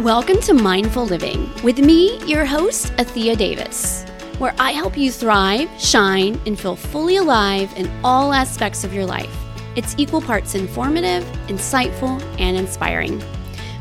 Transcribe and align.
Welcome 0.00 0.40
to 0.44 0.54
Mindful 0.54 1.04
Living 1.04 1.52
with 1.62 1.78
me, 1.78 2.24
your 2.24 2.46
host, 2.46 2.90
Athea 2.96 3.36
Davis, 3.36 4.06
where 4.38 4.54
I 4.58 4.70
help 4.70 4.96
you 4.96 5.12
thrive, 5.12 5.68
shine, 5.78 6.40
and 6.46 6.58
feel 6.58 6.74
fully 6.74 7.16
alive 7.16 7.70
in 7.76 7.92
all 8.02 8.32
aspects 8.32 8.82
of 8.82 8.94
your 8.94 9.04
life. 9.04 9.36
It's 9.76 9.94
equal 9.98 10.22
parts 10.22 10.54
informative, 10.54 11.22
insightful, 11.48 12.18
and 12.40 12.56
inspiring. 12.56 13.22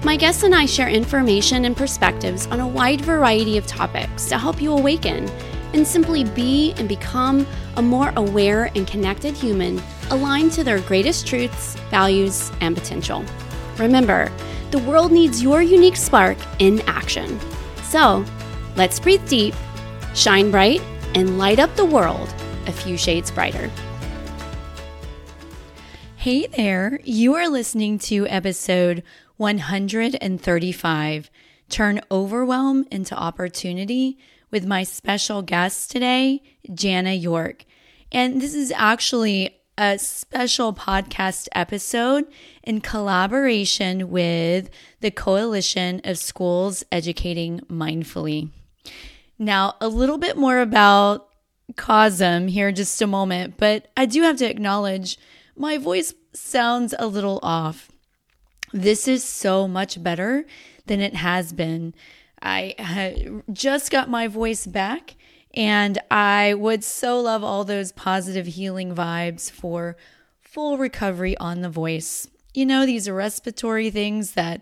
My 0.04 0.18
guests 0.18 0.44
and 0.44 0.54
I 0.54 0.66
share 0.66 0.90
information 0.90 1.64
and 1.64 1.78
perspectives 1.78 2.48
on 2.48 2.60
a 2.60 2.68
wide 2.68 3.00
variety 3.00 3.58
of 3.58 3.66
topics 3.66 4.26
to 4.26 4.38
help 4.38 4.62
you 4.62 4.74
awaken 4.74 5.30
and 5.72 5.88
simply 5.88 6.26
be 6.26 6.74
and 6.74 6.90
become 6.90 7.48
a 7.78 7.82
more 7.82 8.12
aware 8.18 8.72
and 8.76 8.86
connected 8.86 9.38
human 9.38 9.82
aligned 10.12 10.52
to 10.52 10.66
their 10.66 10.82
greatest 10.82 11.26
truths, 11.26 11.76
values, 11.90 12.52
and 12.60 12.76
potential. 12.76 13.24
Remember, 13.78 14.30
the 14.72 14.80
world 14.80 15.12
needs 15.12 15.42
your 15.42 15.62
unique 15.62 15.96
spark 15.96 16.38
in 16.60 16.82
action. 16.82 17.40
So, 17.84 18.24
let's 18.76 19.00
breathe 19.00 19.28
deep, 19.28 19.56
shine 20.14 20.52
bright, 20.52 20.82
and 21.16 21.38
light 21.38 21.60
up 21.60 21.76
the 21.76 21.86
world 21.86 22.34
a 22.68 22.72
few 22.72 22.98
shades 22.98 23.32
brighter. 23.32 23.70
Hey 26.18 26.48
there, 26.48 27.00
you 27.04 27.34
are 27.36 27.48
listening 27.48 27.98
to 28.00 28.28
episode 28.28 29.04
135 29.38 31.32
Turn 31.70 32.02
Overwhelm 32.12 32.86
into 32.92 33.16
Opportunity 33.16 34.18
with 34.52 34.66
my 34.68 34.84
special 34.84 35.42
guest 35.42 35.90
today, 35.92 36.44
Jana 36.74 37.14
York. 37.14 37.66
And 38.12 38.42
this 38.42 38.54
is 38.54 38.74
actually 38.76 39.59
a 39.80 39.98
special 39.98 40.74
podcast 40.74 41.48
episode 41.56 42.26
in 42.64 42.82
collaboration 42.82 44.10
with 44.10 44.70
the 45.00 45.10
Coalition 45.10 46.02
of 46.04 46.18
Schools 46.18 46.84
Educating 46.92 47.62
Mindfully. 47.72 48.50
Now, 49.40 49.78
a 49.80 49.88
little 49.88 50.18
bit 50.18 50.36
more 50.36 50.60
about 50.60 51.30
COSM 51.76 52.50
here 52.50 52.74
just 52.74 53.02
a 53.02 53.08
moment, 53.08 53.54
but 53.56 53.88
I 53.96 54.06
do 54.06 54.22
have 54.24 54.36
to 54.40 54.50
acknowledge 54.50 55.18
my 55.56 55.78
voice 55.78 56.14
sounds 56.34 56.94
a 57.00 57.08
little 57.08 57.40
off. 57.42 57.90
This 58.74 59.08
is 59.08 59.24
so 59.24 59.66
much 59.66 60.04
better 60.04 60.46
than 60.88 61.00
it 61.00 61.16
has 61.16 61.54
been. 61.54 61.96
I 62.42 63.42
just 63.54 63.92
got 63.92 64.10
my 64.10 64.28
voice 64.28 64.68
back 64.68 65.16
and 65.54 65.98
I 66.12 66.54
would 66.54 66.84
so 66.84 67.20
love 67.20 67.44
all 67.44 67.64
those 67.64 67.92
positive 67.92 68.48
healing 68.48 68.94
vibes 68.94 69.50
for 69.50 69.98
full 70.42 70.78
recovery 70.78 71.38
on 71.38 71.62
the 71.62 71.70
voice. 71.70 72.28
You 72.54 72.66
know, 72.66 72.86
these 72.86 73.10
respiratory 73.10 73.90
things 73.90 74.32
that 74.32 74.62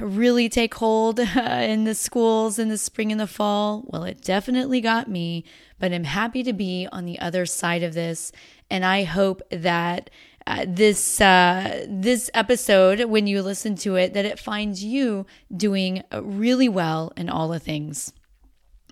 really 0.00 0.48
take 0.48 0.74
hold 0.74 1.18
in 1.36 1.84
the 1.84 1.94
schools 1.94 2.58
in 2.58 2.68
the 2.68 2.78
spring 2.78 3.10
and 3.10 3.20
the 3.20 3.26
fall. 3.26 3.84
Well, 3.86 4.04
it 4.04 4.22
definitely 4.22 4.80
got 4.80 5.08
me, 5.08 5.44
but 5.78 5.92
I'm 5.92 6.04
happy 6.04 6.42
to 6.42 6.52
be 6.52 6.86
on 6.92 7.04
the 7.04 7.18
other 7.18 7.46
side 7.46 7.82
of 7.82 7.94
this. 7.94 8.32
And 8.70 8.84
I 8.84 9.04
hope 9.04 9.42
that 9.50 10.10
uh, 10.46 10.64
this 10.66 11.20
uh, 11.20 11.84
this 11.88 12.30
episode, 12.32 13.04
when 13.04 13.26
you 13.26 13.42
listen 13.42 13.74
to 13.76 13.96
it, 13.96 14.14
that 14.14 14.24
it 14.24 14.38
finds 14.38 14.82
you 14.82 15.26
doing 15.54 16.02
really 16.12 16.68
well 16.68 17.12
in 17.16 17.28
all 17.28 17.48
the 17.48 17.58
things. 17.58 18.12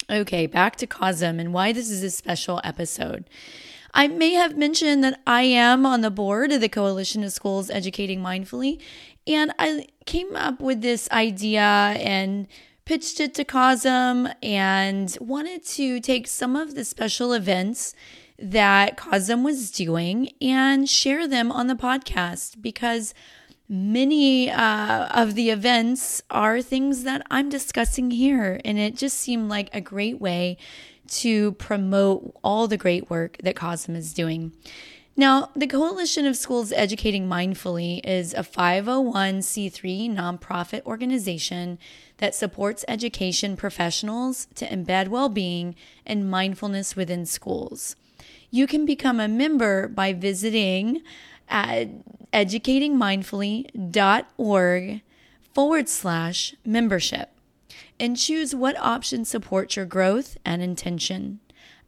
Okay, 0.09 0.47
back 0.47 0.77
to 0.77 0.87
COSM 0.87 1.41
and 1.41 1.53
why 1.53 1.73
this 1.73 1.91
is 1.91 2.05
a 2.05 2.11
special 2.11 2.61
episode. 2.63 3.29
I 3.93 4.07
may 4.07 4.35
have 4.35 4.57
mentioned 4.57 5.03
that 5.03 5.21
I 5.27 5.43
am 5.43 5.85
on 5.85 6.01
the 6.01 6.13
board 6.13 6.53
of 6.53 6.61
the 6.61 6.69
Coalition 6.69 7.25
of 7.25 7.33
Schools 7.33 7.71
Educating 7.71 8.21
Mindfully, 8.21 8.81
and 9.27 9.53
I 9.59 9.89
came 10.05 10.37
up 10.37 10.61
with 10.61 10.81
this 10.81 11.11
idea 11.11 11.61
and 11.61 12.47
pitched 12.85 13.19
it 13.19 13.35
to 13.35 13.45
COSM 13.45 14.33
and 14.45 15.19
wanted 15.21 15.65
to 15.65 15.99
take 15.99 16.29
some 16.29 16.55
of 16.55 16.77
the 16.77 16.85
special 16.85 17.33
events 17.33 17.93
that 18.39 18.97
COSM 18.97 19.43
was 19.43 19.73
doing 19.73 20.31
and 20.41 20.89
share 20.89 21.27
them 21.27 21.51
on 21.51 21.67
the 21.67 21.75
podcast 21.75 22.63
because 22.63 23.13
many 23.69 24.51
uh, 24.51 25.07
of 25.07 25.35
the 25.35 25.51
events 25.51 26.23
are 26.31 26.63
things 26.63 27.03
that 27.05 27.27
I'm 27.31 27.49
discussing 27.49 28.11
here. 28.11 28.61
And 28.65 28.79
it 28.79 28.97
just 28.97 29.19
seemed 29.19 29.49
like 29.49 29.75
a 29.75 29.81
great 29.81 30.21
way 30.21 30.57
to 31.09 31.53
promote 31.53 32.35
all 32.43 32.69
the 32.69 32.77
great 32.77 33.11
work 33.11 33.39
that 33.43 33.55
COSM 33.55 33.97
is 33.97 34.13
doing. 34.13 34.53
Now, 35.19 35.51
the 35.57 35.67
Coalition 35.67 36.27
of 36.27 36.37
Schools 36.37 36.73
Educating 36.73 37.27
Mindfully 37.27 38.05
is 38.05 38.35
a 38.35 38.41
501c3 38.41 40.11
nonprofit 40.11 40.85
organization 40.85 41.79
that 42.19 42.35
supports 42.35 42.85
education 42.87 43.57
professionals 43.57 44.47
to 44.57 44.67
embed 44.67 45.09
well 45.09 45.31
being 45.31 45.75
and 46.05 46.31
mindfulness 46.31 46.97
within 46.97 47.25
schools. 47.25 47.97
You 48.51 48.67
can 48.67 48.85
become 48.85 49.19
a 49.19 49.27
member 49.27 49.89
by 49.89 50.13
visiting 50.13 51.03
at 51.49 51.89
educatingmindfully.org 52.33 55.03
forward 55.55 55.89
slash 55.89 56.55
membership 56.65 57.31
and 57.99 58.17
choose 58.17 58.55
what 58.55 58.79
option 58.79 59.25
supports 59.25 59.75
your 59.77 59.87
growth 59.87 60.37
and 60.45 60.63
intention. 60.63 61.41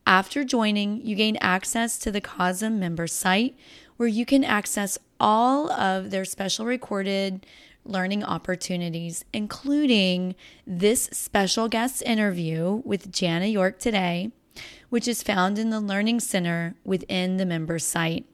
After 0.06 0.42
joining, 0.42 1.04
you 1.04 1.14
gain 1.14 1.36
access 1.40 1.98
to 1.98 2.10
the 2.10 2.22
COSM 2.22 2.78
member 2.78 3.06
site 3.06 3.54
where 3.98 4.08
you 4.08 4.24
can 4.24 4.42
access 4.42 4.96
all 5.20 5.70
of 5.70 6.10
their 6.10 6.24
special 6.24 6.64
recorded 6.64 7.44
learning 7.84 8.24
opportunities, 8.24 9.24
including 9.32 10.34
this 10.66 11.08
special 11.12 11.68
guest 11.68 12.02
interview 12.02 12.82
with 12.84 13.12
Jana 13.12 13.46
York 13.46 13.78
today, 13.78 14.30
which 14.88 15.08
is 15.08 15.22
found 15.22 15.58
in 15.58 15.70
the 15.70 15.80
Learning 15.80 16.20
Center 16.20 16.74
within 16.84 17.36
the 17.36 17.46
member 17.46 17.78
site. 17.78 18.26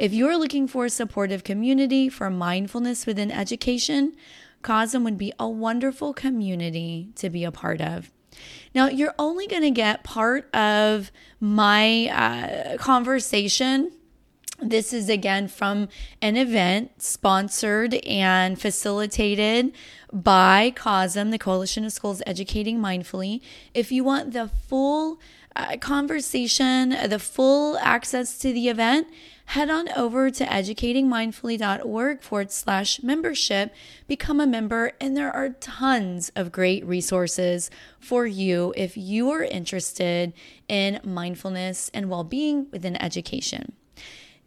If 0.00 0.14
you're 0.14 0.38
looking 0.38 0.66
for 0.66 0.86
a 0.86 0.90
supportive 0.90 1.44
community 1.44 2.08
for 2.08 2.30
mindfulness 2.30 3.04
within 3.04 3.30
education, 3.30 4.16
COSM 4.62 5.04
would 5.04 5.18
be 5.18 5.30
a 5.38 5.46
wonderful 5.46 6.14
community 6.14 7.10
to 7.16 7.28
be 7.28 7.44
a 7.44 7.52
part 7.52 7.82
of. 7.82 8.10
Now, 8.74 8.88
you're 8.88 9.14
only 9.18 9.46
going 9.46 9.60
to 9.60 9.70
get 9.70 10.02
part 10.02 10.48
of 10.54 11.12
my 11.38 12.06
uh, 12.06 12.78
conversation. 12.78 13.92
This 14.58 14.94
is 14.94 15.10
again 15.10 15.48
from 15.48 15.90
an 16.22 16.38
event 16.38 17.02
sponsored 17.02 17.92
and 18.06 18.58
facilitated 18.58 19.70
by 20.10 20.72
COSM, 20.76 21.30
the 21.30 21.38
Coalition 21.38 21.84
of 21.84 21.92
Schools 21.92 22.22
Educating 22.26 22.78
Mindfully. 22.78 23.42
If 23.74 23.92
you 23.92 24.02
want 24.02 24.32
the 24.32 24.48
full 24.48 25.20
uh, 25.56 25.76
conversation, 25.76 26.96
the 27.08 27.18
full 27.18 27.76
access 27.78 28.38
to 28.38 28.50
the 28.50 28.68
event, 28.68 29.08
head 29.50 29.68
on 29.68 29.88
over 29.96 30.30
to 30.30 30.44
educatingmindfully.org 30.44 32.22
forward 32.22 32.52
slash 32.52 33.02
membership, 33.02 33.74
become 34.06 34.38
a 34.38 34.46
member, 34.46 34.92
and 35.00 35.16
there 35.16 35.32
are 35.32 35.48
tons 35.48 36.30
of 36.36 36.52
great 36.52 36.86
resources 36.86 37.68
for 37.98 38.28
you 38.28 38.72
if 38.76 38.96
you 38.96 39.28
are 39.28 39.42
interested 39.42 40.32
in 40.68 41.00
mindfulness 41.02 41.90
and 41.92 42.08
well 42.08 42.22
being 42.22 42.68
within 42.70 42.94
education. 43.02 43.72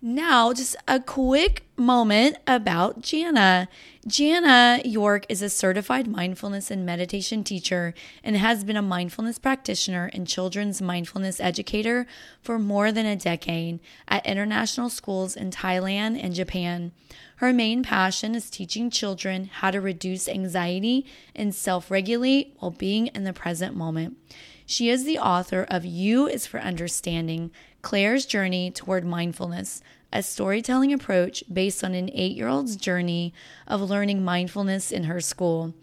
Now, 0.06 0.52
just 0.52 0.76
a 0.86 1.00
quick 1.00 1.64
moment 1.78 2.36
about 2.46 3.00
Jana. 3.00 3.70
Jana 4.06 4.82
York 4.84 5.26
is 5.30 5.42
a 5.42 5.50
certified 5.50 6.08
mindfulness 6.08 6.70
and 6.70 6.86
meditation 6.86 7.42
teacher 7.46 7.94
and 8.22 8.36
has 8.36 8.66
been 8.66 8.76
a 8.76 8.82
mindfulness 8.82 9.40
practitioner 9.40 10.10
and 10.12 10.28
children's 10.28 10.82
mindfulness 10.82 11.40
educator 11.40 12.06
for 12.42 12.60
more 12.60 12.92
than 12.92 13.06
a 13.06 13.16
decade 13.16 13.80
at 14.10 14.26
international 14.26 14.90
schools 14.90 15.38
in 15.38 15.52
Thailand 15.52 16.22
and 16.22 16.36
Japan. 16.36 16.92
Her 17.38 17.54
main 17.54 17.82
passion 17.82 18.36
is 18.36 18.50
teaching 18.50 18.90
children 18.90 19.50
how 19.54 19.72
to 19.72 19.80
reduce 19.80 20.28
anxiety 20.28 21.06
and 21.34 21.56
self 21.56 21.90
regulate 21.90 22.58
while 22.60 22.72
being 22.72 23.08
in 23.08 23.24
the 23.24 23.32
present 23.32 23.74
moment. 23.74 24.18
She 24.66 24.90
is 24.90 25.06
the 25.06 25.20
author 25.20 25.66
of 25.70 25.86
U 25.86 26.28
is 26.28 26.46
for 26.46 26.60
Understanding 26.60 27.52
Claire's 27.84 28.26
Journey 28.26 28.72
Toward 28.72 29.04
Mindfulness, 29.06 29.84
a 30.12 30.24
storytelling 30.24 30.94
approach 30.94 31.44
based 31.52 31.84
on 31.84 31.94
an 31.94 32.10
eight 32.14 32.36
year 32.36 32.48
old's 32.48 32.78
journey 32.78 33.34
of 33.68 33.82
learning 33.82 34.24
mindfulness 34.24 34.90
in 34.90 35.04
her 35.04 35.20
school. 35.20 35.74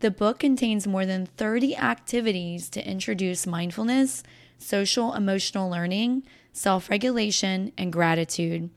The 0.00 0.10
book 0.10 0.38
contains 0.38 0.86
more 0.86 1.06
than 1.06 1.24
30 1.24 1.74
activities 1.76 2.68
to 2.70 2.86
introduce 2.86 3.46
mindfulness, 3.46 4.22
social 4.58 5.14
emotional 5.14 5.70
learning, 5.70 6.24
self 6.52 6.90
regulation, 6.90 7.72
and 7.78 7.90
gratitude. 7.90 8.68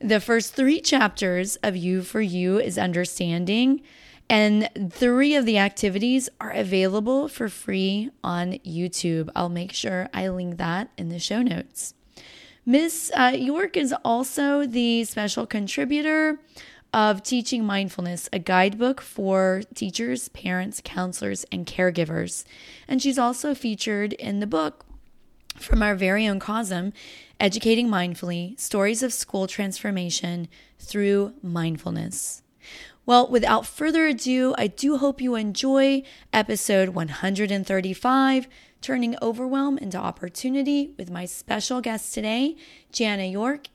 The 0.00 0.20
first 0.20 0.54
three 0.54 0.80
chapters 0.80 1.56
of 1.56 1.74
You 1.76 2.02
for 2.02 2.20
You 2.20 2.60
is 2.60 2.78
Understanding, 2.78 3.82
and 4.30 4.68
three 4.90 5.34
of 5.34 5.44
the 5.44 5.58
activities 5.58 6.28
are 6.40 6.52
available 6.52 7.26
for 7.26 7.48
free 7.48 8.10
on 8.22 8.52
YouTube. 8.64 9.28
I'll 9.34 9.48
make 9.48 9.72
sure 9.72 10.08
I 10.14 10.28
link 10.28 10.58
that 10.58 10.90
in 10.96 11.08
the 11.08 11.18
show 11.18 11.42
notes. 11.42 11.94
Miss 12.68 13.12
uh, 13.14 13.32
York 13.38 13.76
is 13.76 13.94
also 14.04 14.66
the 14.66 15.04
special 15.04 15.46
contributor 15.46 16.40
of 16.92 17.22
Teaching 17.22 17.64
Mindfulness, 17.64 18.28
a 18.32 18.40
guidebook 18.40 19.00
for 19.00 19.62
teachers, 19.76 20.28
parents, 20.30 20.80
counselors, 20.82 21.44
and 21.52 21.64
caregivers. 21.64 22.44
And 22.88 23.00
she's 23.00 23.20
also 23.20 23.54
featured 23.54 24.14
in 24.14 24.40
the 24.40 24.48
book 24.48 24.84
from 25.54 25.80
our 25.80 25.94
very 25.94 26.26
own 26.26 26.40
Cosm, 26.40 26.92
Educating 27.38 27.86
Mindfully 27.86 28.58
Stories 28.58 29.00
of 29.00 29.12
School 29.12 29.46
Transformation 29.46 30.48
Through 30.80 31.34
Mindfulness. 31.44 32.42
Well, 33.04 33.28
without 33.28 33.64
further 33.64 34.06
ado, 34.06 34.56
I 34.58 34.66
do 34.66 34.96
hope 34.96 35.20
you 35.20 35.36
enjoy 35.36 36.02
episode 36.32 36.88
135 36.88 38.48
Turning 38.86 39.16
Overwhelm 39.20 39.78
into 39.78 39.98
Opportunity 39.98 40.94
with 40.96 41.10
my 41.10 41.24
special 41.24 41.80
guest 41.80 42.14
today, 42.14 42.54
Jana 42.92 43.24
York. 43.24 43.66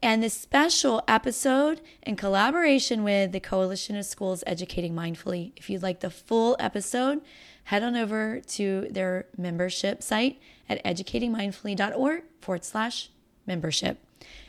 And 0.00 0.22
this 0.22 0.34
special 0.34 1.02
episode 1.08 1.80
in 2.04 2.14
collaboration 2.14 3.02
with 3.02 3.32
the 3.32 3.40
Coalition 3.40 3.96
of 3.96 4.04
Schools 4.04 4.44
Educating 4.46 4.94
Mindfully. 4.94 5.50
If 5.56 5.68
you'd 5.68 5.82
like 5.82 5.98
the 5.98 6.08
full 6.08 6.54
episode, 6.60 7.20
head 7.64 7.82
on 7.82 7.96
over 7.96 8.40
to 8.40 8.86
their 8.92 9.26
membership 9.36 10.04
site 10.04 10.40
at 10.68 10.80
educatingmindfully.org 10.84 12.22
forward 12.40 12.64
slash 12.64 13.10
membership. 13.48 13.98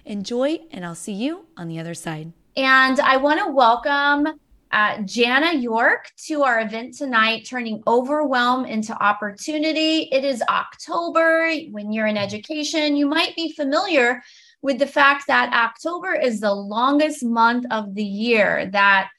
Enjoy, 0.06 0.60
and 0.70 0.86
I'll 0.86 0.94
see 0.94 1.14
you 1.14 1.48
on 1.58 1.68
the 1.68 1.80
other 1.80 1.96
side. 1.96 2.32
And 2.56 3.00
I 3.00 3.18
want 3.18 3.40
to 3.40 3.52
welcome 3.52 4.40
uh, 4.72 5.02
Jana 5.04 5.54
York 5.54 6.10
to 6.28 6.44
our 6.44 6.62
event 6.62 6.98
tonight, 6.98 7.46
turning 7.46 7.84
overwhelm 7.88 8.66
into 8.66 8.94
opportunity. 9.04 10.10
It 10.12 10.24
is 10.24 10.42
October. 10.50 11.52
When 11.72 11.92
you're 11.92 12.08
in 12.08 12.18
education, 12.18 12.96
you 12.96 13.08
might 13.08 13.36
be 13.36 13.54
familiar 13.54 14.22
with 14.62 14.80
the 14.80 14.88
fact 14.88 15.28
that 15.28 15.54
October 15.54 16.14
is 16.14 16.40
the 16.40 16.54
longest 16.54 17.24
month 17.24 17.66
of 17.72 17.96
the 17.96 18.04
year, 18.04 18.70
that 18.72 19.10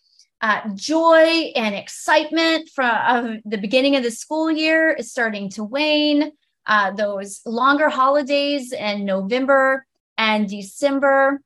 uh, 0.41 0.61
joy 0.75 1.53
and 1.55 1.75
excitement 1.75 2.69
from 2.75 3.41
the 3.45 3.59
beginning 3.59 3.97
of 3.97 4.03
the 4.03 4.11
school 4.11 4.51
year 4.51 4.91
is 4.93 5.11
starting 5.11 5.51
to 5.51 5.65
wane. 5.65 6.33
Uh, 6.65 6.93
those 6.93 7.41
longer 7.45 7.89
holidays 7.89 8.73
in 8.73 9.05
November 9.05 9.85
and 10.17 10.49
December. 10.49 11.41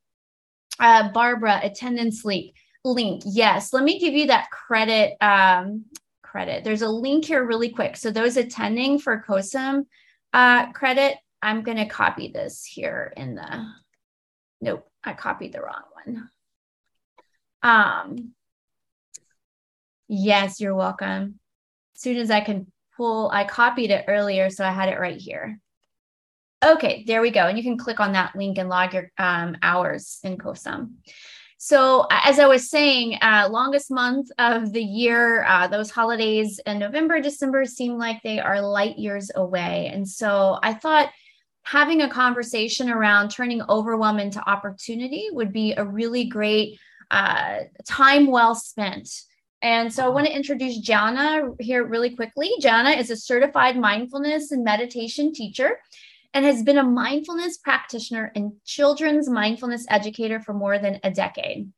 Uh, 0.78 1.10
Barbara, 1.10 1.58
attendance 1.62 2.22
link. 2.22 2.54
Link. 2.86 3.22
Yes, 3.24 3.72
let 3.72 3.84
me 3.84 3.98
give 3.98 4.14
you 4.14 4.28
that 4.28 4.50
credit. 4.50 5.16
Um, 5.20 5.84
credit. 6.22 6.64
There's 6.64 6.82
a 6.82 6.88
link 6.88 7.24
here 7.24 7.44
really 7.44 7.70
quick. 7.70 7.96
So 7.96 8.10
those 8.10 8.36
attending 8.36 8.98
for 8.98 9.24
COSM 9.26 9.86
uh, 10.32 10.72
credit, 10.72 11.16
I'm 11.40 11.62
going 11.62 11.78
to 11.78 11.86
copy 11.86 12.28
this 12.28 12.64
here 12.64 13.12
in 13.16 13.34
the. 13.34 13.66
Nope, 14.60 14.86
I 15.04 15.12
copied 15.12 15.52
the 15.52 15.62
wrong 15.62 15.82
one. 16.04 16.30
Um, 17.62 18.34
Yes, 20.08 20.60
you're 20.60 20.74
welcome. 20.74 21.40
As 21.96 22.02
soon 22.02 22.16
as 22.16 22.30
I 22.30 22.40
can 22.40 22.70
pull, 22.96 23.30
I 23.30 23.44
copied 23.44 23.90
it 23.90 24.04
earlier, 24.06 24.50
so 24.50 24.64
I 24.64 24.70
had 24.70 24.88
it 24.88 25.00
right 25.00 25.20
here. 25.20 25.60
Okay, 26.64 27.04
there 27.06 27.20
we 27.20 27.30
go. 27.30 27.46
And 27.46 27.58
you 27.58 27.64
can 27.64 27.76
click 27.76 28.00
on 28.00 28.12
that 28.12 28.36
link 28.36 28.58
and 28.58 28.68
log 28.68 28.94
your 28.94 29.10
um, 29.18 29.56
hours 29.62 30.18
in 30.22 30.38
COSM. 30.38 30.92
So, 31.58 32.06
as 32.10 32.38
I 32.38 32.46
was 32.46 32.68
saying, 32.68 33.18
uh, 33.22 33.48
longest 33.50 33.90
month 33.90 34.28
of 34.38 34.72
the 34.72 34.82
year, 34.82 35.44
uh, 35.44 35.66
those 35.68 35.90
holidays 35.90 36.60
in 36.66 36.78
November, 36.78 37.20
December 37.20 37.64
seem 37.64 37.96
like 37.96 38.22
they 38.22 38.38
are 38.38 38.60
light 38.60 38.98
years 38.98 39.30
away. 39.34 39.90
And 39.92 40.06
so 40.06 40.58
I 40.62 40.74
thought 40.74 41.10
having 41.62 42.02
a 42.02 42.10
conversation 42.10 42.90
around 42.90 43.30
turning 43.30 43.62
overwhelm 43.68 44.18
into 44.18 44.46
opportunity 44.48 45.28
would 45.32 45.52
be 45.52 45.72
a 45.72 45.84
really 45.84 46.26
great 46.26 46.78
uh, 47.10 47.60
time 47.86 48.26
well 48.26 48.54
spent 48.54 49.08
and 49.62 49.92
so 49.92 50.04
I 50.04 50.08
want 50.08 50.26
to 50.26 50.34
introduce 50.34 50.78
Jana 50.78 51.50
here 51.58 51.84
really 51.84 52.14
quickly. 52.14 52.52
Jana 52.60 52.90
is 52.90 53.10
a 53.10 53.16
certified 53.16 53.76
mindfulness 53.76 54.52
and 54.52 54.62
meditation 54.62 55.32
teacher 55.32 55.80
and 56.34 56.44
has 56.44 56.62
been 56.62 56.78
a 56.78 56.84
mindfulness 56.84 57.58
practitioner 57.58 58.32
and 58.34 58.52
children's 58.64 59.28
mindfulness 59.28 59.86
educator 59.88 60.40
for 60.40 60.52
more 60.52 60.78
than 60.78 61.00
a 61.02 61.10
decade 61.10 61.70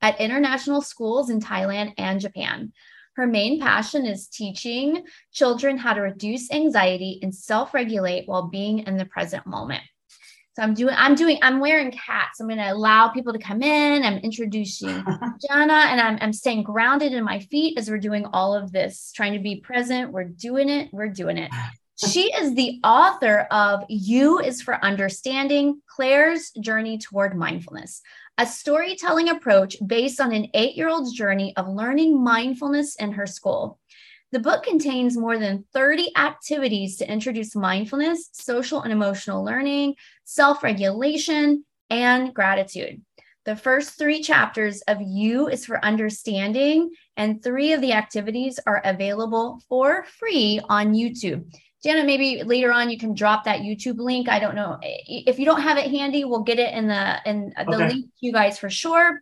at 0.00 0.20
international 0.20 0.82
schools 0.82 1.30
in 1.30 1.40
Thailand 1.40 1.94
and 1.96 2.20
Japan. 2.20 2.72
Her 3.14 3.26
main 3.26 3.60
passion 3.60 4.06
is 4.06 4.26
teaching 4.26 5.04
children 5.32 5.76
how 5.76 5.92
to 5.92 6.00
reduce 6.00 6.50
anxiety 6.50 7.20
and 7.22 7.34
self 7.34 7.74
regulate 7.74 8.26
while 8.26 8.48
being 8.48 8.80
in 8.80 8.96
the 8.96 9.04
present 9.04 9.46
moment. 9.46 9.82
So 10.54 10.62
I'm 10.62 10.74
doing, 10.74 10.94
I'm 10.98 11.14
doing, 11.14 11.38
I'm 11.40 11.60
wearing 11.60 11.90
cats. 11.90 12.40
I'm 12.40 12.46
going 12.46 12.58
to 12.58 12.72
allow 12.72 13.08
people 13.08 13.32
to 13.32 13.38
come 13.38 13.62
in. 13.62 14.02
I'm 14.02 14.18
introducing 14.18 15.02
Jana 15.48 15.72
and 15.72 16.00
I'm, 16.00 16.18
I'm 16.20 16.32
staying 16.32 16.62
grounded 16.62 17.14
in 17.14 17.24
my 17.24 17.38
feet 17.38 17.78
as 17.78 17.88
we're 17.88 17.98
doing 17.98 18.26
all 18.34 18.54
of 18.54 18.70
this, 18.70 19.12
trying 19.14 19.32
to 19.32 19.38
be 19.38 19.60
present. 19.60 20.12
We're 20.12 20.24
doing 20.24 20.68
it. 20.68 20.90
We're 20.92 21.08
doing 21.08 21.38
it. 21.38 21.50
She 21.96 22.32
is 22.32 22.54
the 22.54 22.80
author 22.82 23.46
of 23.50 23.84
U 23.88 24.38
is 24.40 24.62
for 24.62 24.82
Understanding 24.82 25.82
Claire's 25.86 26.50
Journey 26.58 26.98
Toward 26.98 27.36
Mindfulness, 27.36 28.00
a 28.38 28.46
storytelling 28.46 29.28
approach 29.28 29.76
based 29.86 30.20
on 30.20 30.32
an 30.32 30.48
eight 30.54 30.74
year 30.74 30.88
old's 30.88 31.12
journey 31.12 31.54
of 31.56 31.68
learning 31.68 32.22
mindfulness 32.22 32.96
in 32.96 33.12
her 33.12 33.26
school. 33.26 33.78
The 34.32 34.40
book 34.40 34.64
contains 34.64 35.18
more 35.18 35.38
than 35.38 35.66
30 35.74 36.16
activities 36.16 36.96
to 36.96 37.10
introduce 37.10 37.54
mindfulness, 37.54 38.30
social 38.32 38.80
and 38.80 38.92
emotional 38.92 39.44
learning, 39.44 39.96
self 40.24 40.62
regulation, 40.62 41.64
and 41.90 42.34
gratitude. 42.34 43.02
The 43.44 43.56
first 43.56 43.98
three 43.98 44.22
chapters 44.22 44.80
of 44.82 45.02
U 45.02 45.48
is 45.48 45.66
for 45.66 45.84
Understanding, 45.84 46.90
and 47.16 47.42
three 47.42 47.74
of 47.74 47.82
the 47.82 47.92
activities 47.92 48.58
are 48.66 48.80
available 48.82 49.60
for 49.68 50.04
free 50.04 50.60
on 50.68 50.94
YouTube. 50.94 51.44
Janet, 51.82 52.06
maybe 52.06 52.42
later 52.44 52.72
on 52.72 52.90
you 52.90 52.98
can 52.98 53.14
drop 53.14 53.44
that 53.44 53.60
YouTube 53.60 53.98
link. 53.98 54.28
I 54.28 54.38
don't 54.38 54.54
know 54.54 54.78
if 54.82 55.38
you 55.38 55.44
don't 55.44 55.62
have 55.62 55.78
it 55.78 55.90
handy. 55.90 56.24
We'll 56.24 56.42
get 56.42 56.58
it 56.58 56.72
in 56.74 56.86
the 56.86 57.18
in 57.26 57.52
the 57.56 57.74
okay. 57.74 57.88
link 57.88 58.06
to 58.06 58.26
you 58.26 58.32
guys 58.32 58.58
for 58.58 58.70
sure. 58.70 59.20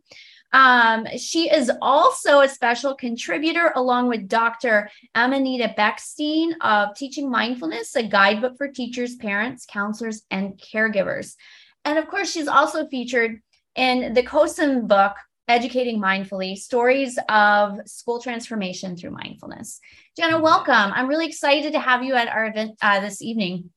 Um, 0.52 1.06
she 1.16 1.50
is 1.50 1.70
also 1.80 2.40
a 2.40 2.48
special 2.48 2.94
contributor 2.94 3.72
along 3.76 4.08
with 4.08 4.28
Dr. 4.28 4.90
Amanita 5.14 5.74
Beckstein 5.78 6.54
of 6.60 6.96
Teaching 6.96 7.30
Mindfulness, 7.30 7.94
a 7.94 8.02
guidebook 8.02 8.56
for 8.56 8.68
teachers, 8.68 9.14
parents, 9.14 9.64
counselors, 9.64 10.22
and 10.30 10.58
caregivers. 10.58 11.36
And 11.84 11.98
of 11.98 12.08
course, 12.08 12.30
she's 12.30 12.48
also 12.48 12.88
featured 12.88 13.40
in 13.76 14.12
the 14.12 14.22
COSM 14.22 14.88
book, 14.88 15.14
Educating 15.50 16.00
Mindfully 16.00 16.56
Stories 16.56 17.19
of 17.28 17.80
School 17.84 18.22
Transformation 18.22 18.96
Through 18.96 19.10
Mindfulness. 19.10 19.80
Jenna, 20.16 20.40
welcome. 20.40 20.92
I'm 20.94 21.08
really 21.08 21.26
excited 21.26 21.72
to 21.72 21.80
have 21.80 22.04
you 22.04 22.14
at 22.14 22.28
our 22.28 22.46
event 22.46 22.78
uh, 22.80 23.00
this 23.00 23.20
evening. 23.20 23.70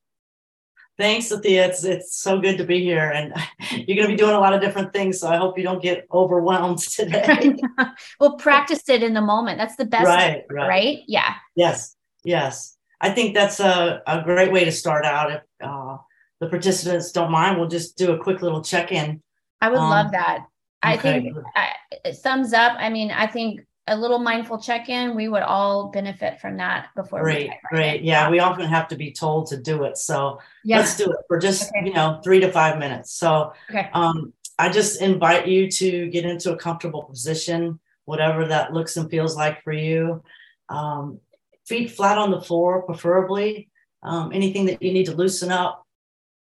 Thanks, 0.96 1.26
Cynthia. 1.26 1.66
It's 1.66 1.82
it's 1.82 2.14
so 2.14 2.40
good 2.40 2.58
to 2.58 2.64
be 2.64 2.80
here, 2.80 3.10
and 3.10 3.34
you're 3.72 3.96
going 3.96 4.08
to 4.08 4.14
be 4.14 4.16
doing 4.16 4.36
a 4.36 4.38
lot 4.38 4.54
of 4.54 4.60
different 4.60 4.92
things. 4.92 5.18
So 5.18 5.26
I 5.26 5.36
hope 5.36 5.58
you 5.58 5.64
don't 5.64 5.82
get 5.82 6.06
overwhelmed 6.12 6.78
today. 6.92 7.56
well, 8.20 8.36
practice 8.36 8.88
it 8.88 9.02
in 9.02 9.12
the 9.12 9.20
moment. 9.20 9.58
That's 9.58 9.74
the 9.74 9.84
best, 9.84 10.06
right? 10.06 10.44
Right. 10.48 10.68
right? 10.68 10.98
Yeah. 11.08 11.34
Yes. 11.56 11.96
Yes. 12.22 12.76
I 13.00 13.10
think 13.10 13.34
that's 13.34 13.58
a, 13.58 14.00
a 14.06 14.22
great 14.22 14.52
way 14.52 14.64
to 14.64 14.70
start 14.70 15.04
out. 15.04 15.32
If 15.32 15.42
uh, 15.60 15.96
the 16.38 16.46
participants 16.46 17.10
don't 17.10 17.32
mind, 17.32 17.58
we'll 17.58 17.68
just 17.68 17.98
do 17.98 18.12
a 18.12 18.18
quick 18.22 18.42
little 18.42 18.62
check 18.62 18.92
in. 18.92 19.20
I 19.60 19.70
would 19.70 19.78
um, 19.78 19.90
love 19.90 20.12
that. 20.12 20.46
I 20.84 20.96
think 20.96 21.36
I, 21.56 22.12
thumbs 22.12 22.52
up. 22.52 22.76
I 22.78 22.88
mean, 22.90 23.10
I 23.10 23.26
think 23.26 23.66
a 23.86 23.96
little 23.96 24.18
mindful 24.18 24.58
check-in 24.58 25.14
we 25.14 25.28
would 25.28 25.42
all 25.42 25.90
benefit 25.90 26.40
from 26.40 26.56
that 26.56 26.88
before 26.96 27.20
great 27.22 27.50
great 27.70 28.02
yeah 28.02 28.30
we 28.30 28.38
often 28.38 28.66
have 28.66 28.88
to 28.88 28.96
be 28.96 29.12
told 29.12 29.46
to 29.46 29.56
do 29.56 29.84
it 29.84 29.98
so 29.98 30.40
yeah. 30.64 30.78
let's 30.78 30.96
do 30.96 31.04
it 31.04 31.18
for 31.28 31.38
just 31.38 31.70
okay. 31.70 31.86
you 31.86 31.92
know 31.92 32.20
three 32.24 32.40
to 32.40 32.50
five 32.50 32.78
minutes 32.78 33.12
so 33.12 33.52
okay. 33.70 33.90
um, 33.92 34.32
i 34.58 34.68
just 34.68 35.02
invite 35.02 35.46
you 35.46 35.70
to 35.70 36.08
get 36.08 36.24
into 36.24 36.52
a 36.52 36.56
comfortable 36.56 37.02
position 37.02 37.78
whatever 38.06 38.46
that 38.46 38.72
looks 38.72 38.96
and 38.96 39.10
feels 39.10 39.36
like 39.36 39.62
for 39.62 39.72
you 39.72 40.22
um, 40.70 41.20
feet 41.66 41.90
flat 41.90 42.16
on 42.16 42.30
the 42.30 42.40
floor 42.40 42.82
preferably 42.82 43.68
um, 44.02 44.32
anything 44.32 44.66
that 44.66 44.82
you 44.82 44.92
need 44.92 45.06
to 45.06 45.14
loosen 45.14 45.52
up 45.52 45.86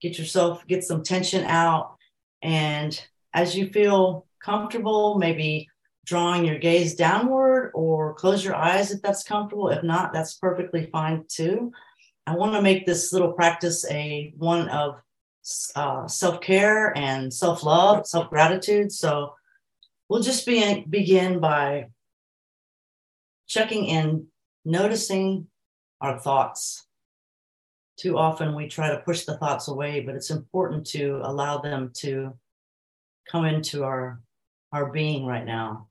get 0.01 0.19
yourself 0.19 0.65
get 0.67 0.83
some 0.83 1.01
tension 1.01 1.43
out 1.45 1.95
and 2.43 3.07
as 3.33 3.55
you 3.55 3.69
feel 3.69 4.25
comfortable 4.41 5.17
maybe 5.17 5.67
drawing 6.05 6.45
your 6.45 6.57
gaze 6.57 6.95
downward 6.95 7.71
or 7.73 8.13
close 8.13 8.43
your 8.43 8.55
eyes 8.55 8.91
if 8.91 9.01
that's 9.01 9.23
comfortable. 9.23 9.69
If 9.69 9.83
not, 9.83 10.13
that's 10.13 10.35
perfectly 10.35 10.89
fine 10.91 11.23
too. 11.27 11.71
I 12.27 12.35
want 12.35 12.53
to 12.53 12.61
make 12.61 12.85
this 12.85 13.11
little 13.13 13.33
practice 13.33 13.89
a 13.89 14.33
one 14.37 14.69
of 14.69 15.01
uh, 15.75 16.07
self 16.07 16.41
care 16.41 16.97
and 16.97 17.33
self 17.33 17.63
love, 17.63 18.05
self 18.07 18.29
gratitude. 18.29 18.91
So 18.91 19.33
we'll 20.09 20.21
just 20.21 20.45
be, 20.45 20.85
begin 20.89 21.39
by 21.39 21.87
checking 23.47 23.85
in, 23.85 24.27
noticing 24.65 25.47
our 26.01 26.19
thoughts. 26.19 26.85
Too 27.97 28.17
often 28.17 28.55
we 28.55 28.67
try 28.67 28.89
to 28.89 28.99
push 28.99 29.25
the 29.25 29.37
thoughts 29.37 29.67
away, 29.67 29.99
but 30.01 30.15
it's 30.15 30.31
important 30.31 30.85
to 30.87 31.21
allow 31.23 31.59
them 31.59 31.91
to 31.97 32.33
come 33.29 33.45
into 33.45 33.83
our 33.83 34.21
our 34.71 34.91
being 34.91 35.25
right 35.25 35.45
now. 35.45 35.87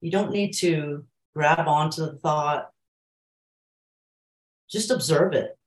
You 0.00 0.10
don't 0.10 0.30
need 0.30 0.52
to 0.58 1.04
grab 1.34 1.66
onto 1.66 2.02
the 2.02 2.12
thought, 2.12 2.70
just 4.70 4.90
observe 4.90 5.32
it. 5.32 5.58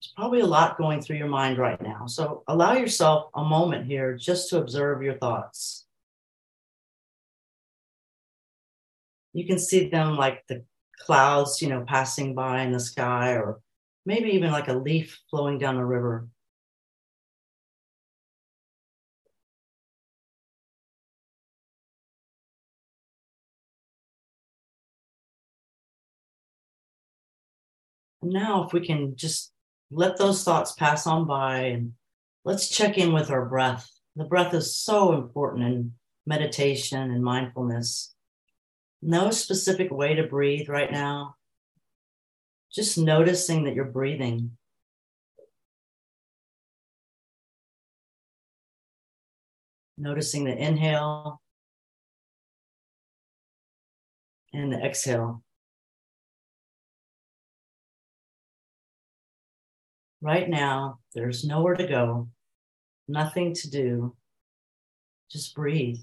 There's 0.00 0.12
probably 0.16 0.40
a 0.40 0.46
lot 0.46 0.78
going 0.78 1.00
through 1.00 1.16
your 1.16 1.28
mind 1.28 1.58
right 1.58 1.80
now. 1.80 2.06
So 2.06 2.42
allow 2.46 2.72
yourself 2.74 3.30
a 3.34 3.44
moment 3.44 3.86
here 3.86 4.16
just 4.16 4.50
to 4.50 4.58
observe 4.58 5.02
your 5.02 5.14
thoughts. 5.14 5.86
You 9.32 9.46
can 9.46 9.58
see 9.58 9.88
them 9.88 10.16
like 10.16 10.44
the 10.48 10.64
clouds, 10.98 11.60
you 11.60 11.68
know, 11.68 11.84
passing 11.86 12.34
by 12.34 12.62
in 12.62 12.72
the 12.72 12.80
sky, 12.80 13.32
or 13.32 13.60
maybe 14.06 14.30
even 14.30 14.52
like 14.52 14.68
a 14.68 14.74
leaf 14.74 15.20
flowing 15.30 15.58
down 15.58 15.76
a 15.76 15.84
river. 15.84 16.28
Now, 28.24 28.64
if 28.64 28.72
we 28.72 28.84
can 28.84 29.16
just 29.16 29.52
let 29.90 30.16
those 30.16 30.42
thoughts 30.42 30.72
pass 30.72 31.06
on 31.06 31.26
by 31.26 31.58
and 31.58 31.92
let's 32.44 32.68
check 32.68 32.98
in 32.98 33.12
with 33.12 33.30
our 33.30 33.44
breath. 33.44 33.90
The 34.16 34.24
breath 34.24 34.54
is 34.54 34.76
so 34.76 35.12
important 35.12 35.64
in 35.64 35.92
meditation 36.26 37.10
and 37.10 37.22
mindfulness. 37.22 38.14
No 39.02 39.30
specific 39.30 39.90
way 39.90 40.14
to 40.14 40.22
breathe 40.24 40.68
right 40.68 40.90
now. 40.90 41.36
Just 42.72 42.98
noticing 42.98 43.64
that 43.64 43.74
you're 43.74 43.84
breathing. 43.84 44.56
Noticing 49.96 50.44
the 50.44 50.56
inhale 50.56 51.40
and 54.52 54.72
the 54.72 54.84
exhale. 54.84 55.42
Right 60.24 60.48
now, 60.48 61.00
there's 61.14 61.44
nowhere 61.44 61.74
to 61.74 61.86
go, 61.86 62.30
nothing 63.06 63.52
to 63.56 63.68
do. 63.68 64.16
Just 65.30 65.54
breathe. 65.54 65.98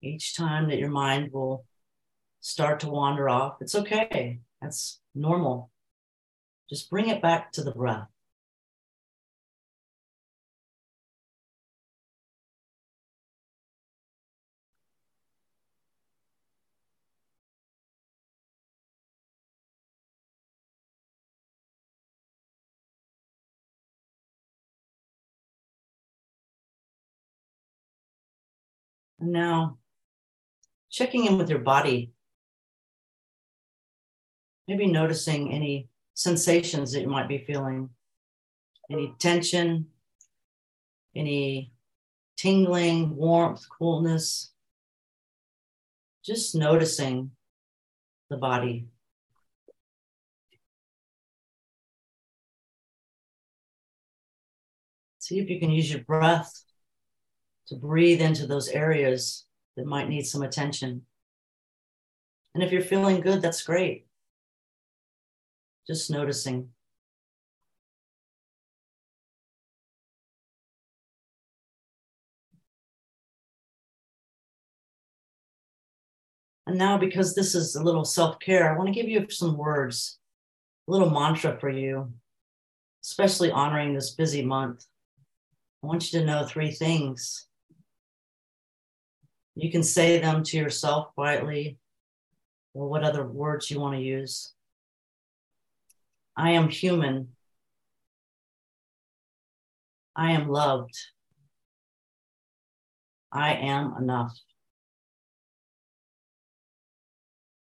Each 0.00 0.34
time 0.34 0.70
that 0.70 0.78
your 0.78 0.88
mind 0.88 1.30
will 1.30 1.66
start 2.40 2.80
to 2.80 2.88
wander 2.88 3.28
off, 3.28 3.58
it's 3.60 3.74
okay. 3.74 4.40
That's 4.62 4.98
normal. 5.14 5.70
Just 6.70 6.88
bring 6.88 7.10
it 7.10 7.20
back 7.20 7.52
to 7.52 7.62
the 7.62 7.72
breath. 7.72 8.13
Now 29.32 29.78
checking 30.90 31.26
in 31.26 31.38
with 31.38 31.50
your 31.50 31.58
body. 31.58 32.12
Maybe 34.68 34.86
noticing 34.86 35.52
any 35.52 35.88
sensations 36.14 36.92
that 36.92 37.02
you 37.02 37.08
might 37.08 37.28
be 37.28 37.44
feeling, 37.46 37.90
any 38.90 39.14
tension, 39.18 39.86
any 41.14 41.72
tingling, 42.36 43.14
warmth, 43.16 43.66
coolness. 43.68 44.52
Just 46.24 46.54
noticing 46.54 47.32
the 48.30 48.36
body. 48.36 48.86
See 55.18 55.38
if 55.38 55.50
you 55.50 55.58
can 55.58 55.70
use 55.70 55.90
your 55.90 56.02
breath 56.02 56.64
to 57.74 57.80
breathe 57.80 58.20
into 58.20 58.46
those 58.46 58.68
areas 58.68 59.46
that 59.76 59.86
might 59.86 60.08
need 60.08 60.26
some 60.26 60.42
attention. 60.42 61.02
And 62.54 62.62
if 62.62 62.70
you're 62.70 62.82
feeling 62.82 63.20
good, 63.20 63.42
that's 63.42 63.62
great. 63.62 64.06
Just 65.86 66.10
noticing. 66.10 66.68
And 76.66 76.78
now, 76.78 76.96
because 76.96 77.34
this 77.34 77.54
is 77.54 77.74
a 77.74 77.82
little 77.82 78.04
self 78.04 78.38
care, 78.38 78.72
I 78.72 78.78
want 78.78 78.88
to 78.88 78.94
give 78.94 79.08
you 79.08 79.26
some 79.28 79.56
words, 79.56 80.18
a 80.88 80.92
little 80.92 81.10
mantra 81.10 81.58
for 81.58 81.68
you, 81.68 82.12
especially 83.02 83.50
honoring 83.50 83.94
this 83.94 84.12
busy 84.12 84.42
month. 84.42 84.86
I 85.82 85.88
want 85.88 86.10
you 86.10 86.20
to 86.20 86.24
know 86.24 86.46
three 86.46 86.70
things 86.70 87.48
you 89.54 89.70
can 89.70 89.82
say 89.82 90.18
them 90.18 90.42
to 90.44 90.56
yourself 90.56 91.14
quietly 91.14 91.78
or 92.72 92.88
what 92.88 93.04
other 93.04 93.26
words 93.26 93.70
you 93.70 93.80
want 93.80 93.96
to 93.96 94.02
use. 94.02 94.52
I 96.36 96.50
am 96.52 96.68
human. 96.68 97.28
I 100.16 100.32
am 100.32 100.48
loved. 100.48 100.96
I 103.32 103.54
am 103.54 103.94
enough. 103.98 104.36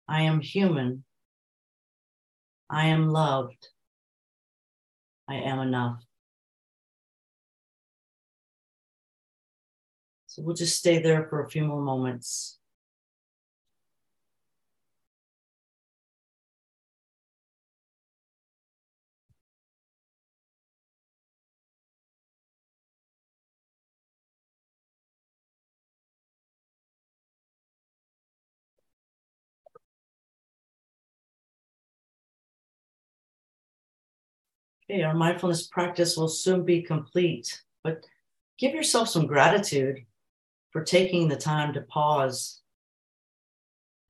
I 0.08 0.22
am 0.22 0.40
human. 0.40 1.04
I 2.70 2.86
am 2.86 3.08
loved. 3.08 3.68
I 5.28 5.36
am 5.36 5.58
enough. 5.60 6.05
So 10.36 10.42
we'll 10.42 10.54
just 10.54 10.76
stay 10.76 10.98
there 11.00 11.26
for 11.30 11.42
a 11.42 11.48
few 11.48 11.64
more 11.64 11.80
moments. 11.80 12.58
Okay, 34.84 35.02
our 35.02 35.14
mindfulness 35.14 35.66
practice 35.66 36.14
will 36.14 36.28
soon 36.28 36.62
be 36.62 36.82
complete, 36.82 37.62
but 37.82 38.04
give 38.58 38.74
yourself 38.74 39.08
some 39.08 39.26
gratitude 39.26 40.04
for 40.76 40.84
taking 40.84 41.26
the 41.26 41.36
time 41.36 41.72
to 41.72 41.80
pause. 41.80 42.60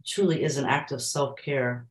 It 0.01 0.07
truly 0.09 0.43
is 0.43 0.57
an 0.57 0.65
act 0.65 0.91
of 0.91 1.01
self 1.01 1.37
care. 1.37 1.87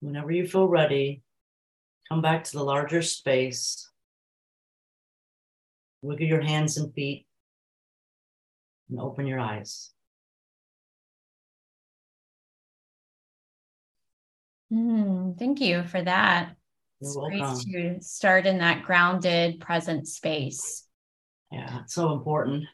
Whenever 0.00 0.30
you 0.30 0.46
feel 0.46 0.66
ready, 0.66 1.20
come 2.08 2.22
back 2.22 2.44
to 2.44 2.52
the 2.52 2.64
larger 2.64 3.02
space. 3.02 3.90
Wiggle 6.00 6.26
your 6.26 6.40
hands 6.40 6.78
and 6.78 6.94
feet 6.94 7.26
and 8.88 8.98
open 8.98 9.26
your 9.26 9.38
eyes. 9.38 9.90
Mm, 14.72 15.38
thank 15.38 15.60
you 15.60 15.82
for 15.82 16.00
that. 16.00 16.56
You're 17.02 17.10
it's 17.10 17.16
welcome. 17.18 17.70
great 17.70 17.96
to 17.98 18.02
start 18.02 18.46
in 18.46 18.56
that 18.60 18.82
grounded, 18.84 19.60
present 19.60 20.08
space. 20.08 20.87
Yeah, 21.50 21.80
it's 21.80 21.94
so 21.94 22.12
important. 22.12 22.64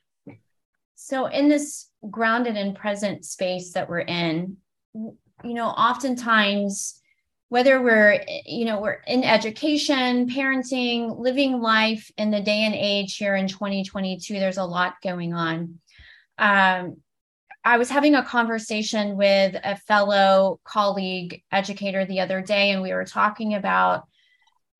So, 0.97 1.27
in 1.27 1.49
this 1.49 1.91
grounded 2.11 2.57
and 2.57 2.75
present 2.75 3.25
space 3.25 3.73
that 3.73 3.89
we're 3.89 4.01
in, 4.01 4.57
you 4.95 5.17
know, 5.43 5.67
oftentimes, 5.67 7.01
whether 7.49 7.81
we're, 7.83 8.25
you 8.47 8.65
know, 8.65 8.81
we're 8.81 9.01
in 9.07 9.23
education, 9.23 10.29
parenting, 10.29 11.19
living 11.19 11.61
life 11.61 12.11
in 12.17 12.31
the 12.31 12.41
day 12.41 12.65
and 12.65 12.75
age 12.75 13.17
here 13.17 13.37
in 13.37 13.47
2022, 13.47 14.35
there's 14.35 14.57
a 14.57 14.65
lot 14.65 14.95
going 15.03 15.35
on. 15.35 15.79
Um, 16.39 16.97
I 17.65 17.79
was 17.79 17.89
having 17.89 18.15
a 18.15 18.25
conversation 18.25 19.17
with 19.17 19.57
a 19.63 19.77
fellow 19.77 20.61
colleague 20.65 21.43
educator 21.51 22.05
the 22.05 22.21
other 22.21 22.43
day, 22.43 22.71
and 22.71 22.83
we 22.83 22.93
were 22.93 23.07
talking 23.07 23.55
about 23.55 24.07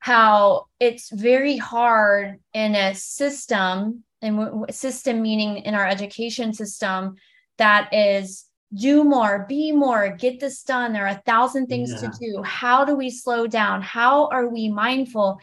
how 0.05 0.67
it's 0.79 1.09
very 1.11 1.57
hard 1.57 2.39
in 2.53 2.75
a 2.75 2.95
system 2.95 4.05
and 4.21 4.67
system 4.69 5.23
meaning 5.23 5.57
in 5.57 5.75
our 5.75 5.87
education 5.87 6.53
system 6.53 7.15
that 7.57 7.89
is 7.91 8.45
do 8.75 9.03
more, 9.03 9.47
be 9.49 9.73
more, 9.73 10.15
get 10.15 10.41
this 10.41 10.63
done. 10.63 10.93
There 10.93 11.07
are 11.07 11.17
a 11.17 11.23
thousand 11.25 11.69
things 11.69 11.91
yeah. 11.91 12.11
to 12.11 12.19
do. 12.21 12.43
How 12.43 12.85
do 12.85 12.95
we 12.95 13.09
slow 13.09 13.47
down? 13.47 13.81
How 13.81 14.29
are 14.29 14.47
we 14.47 14.69
mindful 14.69 15.41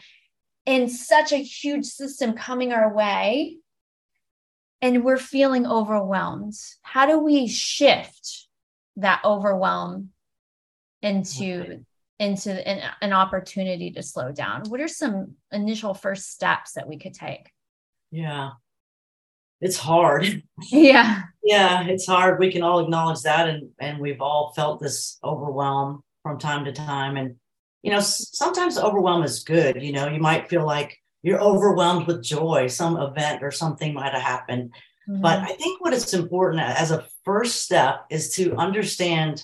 in 0.64 0.88
such 0.88 1.32
a 1.32 1.42
huge 1.42 1.86
system 1.86 2.34
coming 2.34 2.72
our 2.72 2.94
way? 2.94 3.56
And 4.80 5.02
we're 5.02 5.16
feeling 5.16 5.66
overwhelmed. 5.66 6.54
How 6.82 7.06
do 7.06 7.18
we 7.18 7.48
shift 7.48 8.46
that 8.94 9.22
overwhelm 9.24 10.10
into. 11.02 11.84
Into 12.22 12.66
an, 12.66 12.90
an 13.02 13.12
opportunity 13.12 13.90
to 13.90 14.02
slow 14.02 14.32
down? 14.32 14.62
What 14.68 14.80
are 14.80 14.88
some 14.88 15.34
initial 15.50 15.92
first 15.92 16.30
steps 16.30 16.72
that 16.72 16.88
we 16.88 16.98
could 16.98 17.14
take? 17.14 17.50
Yeah 18.10 18.50
it's 19.62 19.76
hard. 19.76 20.42
Yeah. 20.70 21.22
yeah, 21.42 21.86
it's 21.86 22.06
hard. 22.06 22.38
We 22.38 22.52
can 22.52 22.62
all 22.62 22.80
acknowledge 22.80 23.22
that 23.22 23.48
and 23.48 23.70
and 23.80 23.98
we've 23.98 24.20
all 24.20 24.52
felt 24.54 24.80
this 24.80 25.18
overwhelm 25.24 26.02
from 26.22 26.38
time 26.38 26.64
to 26.66 26.72
time 26.72 27.16
and 27.16 27.36
you 27.82 27.90
know, 27.90 27.98
sometimes 28.00 28.78
overwhelm 28.78 29.24
is 29.24 29.42
good, 29.42 29.82
you 29.82 29.92
know, 29.92 30.06
you 30.08 30.20
might 30.20 30.48
feel 30.48 30.64
like 30.64 30.96
you're 31.22 31.40
overwhelmed 31.40 32.06
with 32.06 32.22
joy, 32.22 32.68
some 32.68 32.96
event 32.96 33.42
or 33.42 33.50
something 33.50 33.92
might 33.92 34.12
have 34.12 34.22
happened. 34.22 34.72
Mm-hmm. 35.08 35.20
But 35.20 35.40
I 35.40 35.54
think 35.54 35.80
what 35.80 35.92
is 35.92 36.14
important 36.14 36.62
as 36.62 36.92
a 36.92 37.04
first 37.24 37.62
step 37.62 38.06
is 38.08 38.34
to 38.36 38.54
understand 38.54 39.42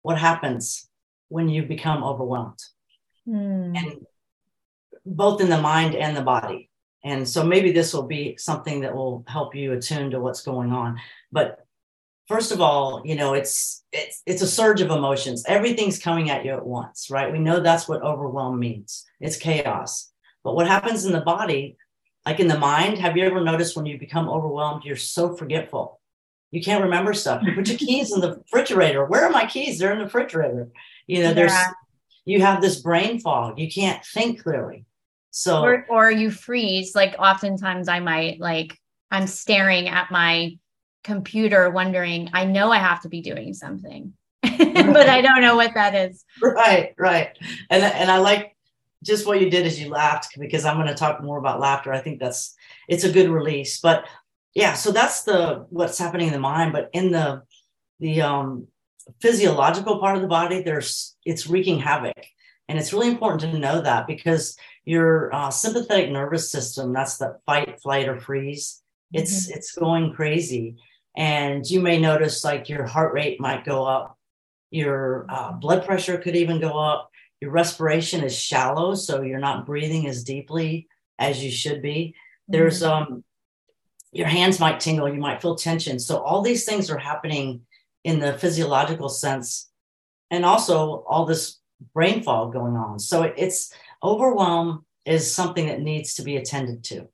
what 0.00 0.18
happens 0.18 0.88
when 1.28 1.48
you 1.48 1.62
become 1.62 2.02
overwhelmed. 2.04 2.62
Mm. 3.28 3.76
And 3.76 4.06
both 5.04 5.40
in 5.40 5.48
the 5.48 5.60
mind 5.60 5.94
and 5.94 6.16
the 6.16 6.22
body. 6.22 6.70
And 7.04 7.28
so 7.28 7.44
maybe 7.44 7.70
this 7.70 7.94
will 7.94 8.06
be 8.06 8.36
something 8.36 8.80
that 8.80 8.94
will 8.94 9.24
help 9.28 9.54
you 9.54 9.72
attune 9.72 10.10
to 10.10 10.20
what's 10.20 10.42
going 10.42 10.72
on. 10.72 10.98
But 11.30 11.64
first 12.26 12.50
of 12.50 12.60
all, 12.60 13.02
you 13.04 13.14
know, 13.14 13.34
it's 13.34 13.84
it's 13.92 14.22
it's 14.26 14.42
a 14.42 14.46
surge 14.46 14.80
of 14.80 14.90
emotions. 14.90 15.44
Everything's 15.46 15.98
coming 15.98 16.30
at 16.30 16.44
you 16.44 16.52
at 16.52 16.66
once, 16.66 17.08
right? 17.10 17.32
We 17.32 17.38
know 17.38 17.60
that's 17.60 17.88
what 17.88 18.02
overwhelm 18.02 18.58
means. 18.58 19.04
It's 19.20 19.36
chaos. 19.36 20.10
But 20.42 20.54
what 20.54 20.66
happens 20.66 21.04
in 21.04 21.12
the 21.12 21.20
body, 21.20 21.76
like 22.24 22.40
in 22.40 22.48
the 22.48 22.58
mind, 22.58 22.98
have 22.98 23.16
you 23.16 23.24
ever 23.24 23.40
noticed 23.40 23.76
when 23.76 23.86
you 23.86 23.98
become 23.98 24.28
overwhelmed, 24.28 24.84
you're 24.84 24.96
so 24.96 25.36
forgetful? 25.36 26.00
You 26.50 26.62
can't 26.62 26.84
remember 26.84 27.12
stuff. 27.12 27.42
You 27.42 27.54
put 27.54 27.68
your 27.68 27.78
keys 27.78 28.12
in 28.12 28.20
the 28.20 28.36
refrigerator. 28.36 29.04
Where 29.04 29.24
are 29.24 29.30
my 29.30 29.46
keys? 29.46 29.78
They're 29.78 29.92
in 29.92 29.98
the 29.98 30.04
refrigerator. 30.04 30.68
You 31.06 31.22
know, 31.22 31.28
yeah. 31.28 31.34
there's 31.34 31.52
you 32.24 32.40
have 32.40 32.60
this 32.60 32.80
brain 32.80 33.20
fog. 33.20 33.58
You 33.58 33.70
can't 33.70 34.04
think 34.04 34.42
clearly. 34.42 34.84
So 35.30 35.62
or, 35.62 35.86
or 35.88 36.10
you 36.10 36.30
freeze. 36.30 36.94
Like 36.94 37.14
oftentimes 37.18 37.88
I 37.88 38.00
might 38.00 38.40
like 38.40 38.78
I'm 39.10 39.26
staring 39.26 39.88
at 39.88 40.10
my 40.10 40.56
computer 41.04 41.70
wondering, 41.70 42.30
I 42.32 42.44
know 42.44 42.70
I 42.70 42.78
have 42.78 43.02
to 43.02 43.08
be 43.08 43.20
doing 43.20 43.54
something. 43.54 44.12
but 44.42 45.08
I 45.08 45.20
don't 45.22 45.40
know 45.40 45.56
what 45.56 45.74
that 45.74 45.94
is. 45.94 46.24
Right, 46.42 46.94
right. 46.98 47.36
And 47.70 47.82
and 47.82 48.10
I 48.10 48.18
like 48.18 48.56
just 49.02 49.26
what 49.26 49.40
you 49.40 49.50
did 49.50 49.66
is 49.66 49.80
you 49.80 49.88
laughed 49.88 50.38
because 50.38 50.64
I'm 50.64 50.76
going 50.76 50.88
to 50.88 50.94
talk 50.94 51.22
more 51.22 51.38
about 51.38 51.60
laughter. 51.60 51.92
I 51.92 52.00
think 52.00 52.18
that's 52.18 52.54
it's 52.88 53.04
a 53.04 53.12
good 53.12 53.28
release. 53.28 53.80
But 53.80 54.06
yeah, 54.56 54.72
so 54.72 54.90
that's 54.90 55.24
the 55.24 55.66
what's 55.68 55.98
happening 55.98 56.28
in 56.28 56.32
the 56.32 56.38
mind. 56.40 56.72
But 56.72 56.88
in 56.94 57.12
the 57.12 57.42
the 58.00 58.22
um 58.22 58.68
physiological 59.20 59.98
part 59.98 60.16
of 60.16 60.22
the 60.22 60.28
body, 60.28 60.62
there's 60.62 61.14
it's 61.26 61.46
wreaking 61.46 61.78
havoc. 61.78 62.16
And 62.66 62.78
it's 62.78 62.92
really 62.92 63.08
important 63.08 63.52
to 63.52 63.58
know 63.58 63.82
that 63.82 64.06
because 64.06 64.56
your 64.86 65.32
uh, 65.32 65.50
sympathetic 65.50 66.10
nervous 66.10 66.50
system, 66.50 66.92
that's 66.94 67.18
the 67.18 67.38
fight, 67.44 67.80
flight, 67.82 68.08
or 68.08 68.18
freeze, 68.18 68.82
it's 69.12 69.44
mm-hmm. 69.44 69.58
it's 69.58 69.72
going 69.72 70.14
crazy. 70.14 70.76
And 71.14 71.68
you 71.68 71.80
may 71.80 72.00
notice 72.00 72.42
like 72.42 72.70
your 72.70 72.86
heart 72.86 73.12
rate 73.12 73.38
might 73.38 73.66
go 73.66 73.84
up, 73.84 74.18
your 74.70 75.26
uh, 75.28 75.52
blood 75.52 75.84
pressure 75.84 76.16
could 76.16 76.34
even 76.34 76.60
go 76.62 76.78
up, 76.78 77.10
your 77.42 77.50
respiration 77.50 78.24
is 78.24 78.34
shallow, 78.34 78.94
so 78.94 79.20
you're 79.20 79.38
not 79.38 79.66
breathing 79.66 80.08
as 80.08 80.24
deeply 80.24 80.88
as 81.18 81.44
you 81.44 81.50
should 81.50 81.82
be. 81.82 82.14
Mm-hmm. 82.48 82.52
There's 82.52 82.82
um 82.82 83.22
your 84.16 84.26
hands 84.26 84.60
might 84.60 84.80
tingle, 84.80 85.12
you 85.12 85.20
might 85.20 85.42
feel 85.42 85.54
tension. 85.54 85.98
So 85.98 86.18
all 86.18 86.42
these 86.42 86.64
things 86.64 86.90
are 86.90 86.98
happening 86.98 87.62
in 88.04 88.20
the 88.20 88.34
physiological 88.34 89.08
sense. 89.08 89.68
And 90.30 90.44
also 90.44 91.04
all 91.08 91.24
this 91.24 91.58
brain 91.94 92.22
fog 92.22 92.52
going 92.52 92.76
on. 92.76 92.98
So 92.98 93.22
it's 93.22 93.72
overwhelm 94.02 94.84
is 95.04 95.32
something 95.32 95.66
that 95.66 95.80
needs 95.80 96.14
to 96.14 96.22
be 96.22 96.36
attended 96.36 96.82
to. 96.84 97.08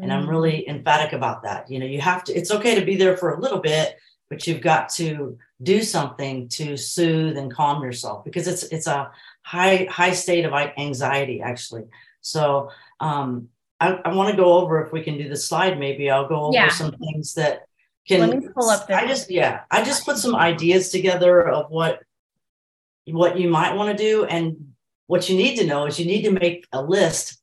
And 0.00 0.12
I'm 0.12 0.28
really 0.28 0.64
mm. 0.66 0.68
emphatic 0.68 1.12
about 1.12 1.44
that. 1.44 1.70
You 1.70 1.78
know, 1.78 1.86
you 1.86 2.00
have 2.00 2.24
to, 2.24 2.34
it's 2.34 2.50
okay 2.50 2.74
to 2.74 2.84
be 2.84 2.96
there 2.96 3.16
for 3.16 3.34
a 3.34 3.40
little 3.40 3.60
bit, 3.60 3.96
but 4.28 4.46
you've 4.46 4.60
got 4.60 4.88
to 4.90 5.38
do 5.62 5.82
something 5.82 6.48
to 6.48 6.76
soothe 6.76 7.36
and 7.36 7.52
calm 7.52 7.82
yourself 7.82 8.24
because 8.24 8.48
it's 8.48 8.64
it's 8.64 8.86
a 8.86 9.10
high 9.42 9.86
high 9.90 10.12
state 10.12 10.44
of 10.44 10.52
anxiety 10.52 11.40
actually. 11.40 11.84
So 12.20 12.70
um 13.00 13.48
I, 13.80 13.92
I 14.04 14.14
want 14.14 14.30
to 14.30 14.36
go 14.36 14.54
over 14.54 14.84
if 14.84 14.92
we 14.92 15.02
can 15.02 15.18
do 15.18 15.28
the 15.28 15.36
slide 15.36 15.78
maybe 15.78 16.10
I'll 16.10 16.28
go 16.28 16.44
over 16.44 16.54
yeah. 16.54 16.68
some 16.68 16.92
things 16.92 17.34
that 17.34 17.64
can 18.06 18.20
Let 18.20 18.38
me 18.38 18.48
pull 18.54 18.68
up 18.68 18.88
I 18.90 19.06
just 19.06 19.30
yeah, 19.30 19.62
I 19.70 19.82
just 19.82 20.04
put 20.04 20.18
some 20.18 20.34
ideas 20.34 20.90
together 20.90 21.48
of 21.48 21.70
what 21.70 22.02
what 23.06 23.38
you 23.38 23.48
might 23.48 23.74
want 23.74 23.96
to 23.96 24.02
do. 24.02 24.24
And 24.24 24.74
what 25.06 25.28
you 25.28 25.36
need 25.36 25.56
to 25.56 25.66
know 25.66 25.86
is 25.86 25.98
you 25.98 26.06
need 26.06 26.22
to 26.22 26.30
make 26.30 26.66
a 26.72 26.82
list 26.82 27.40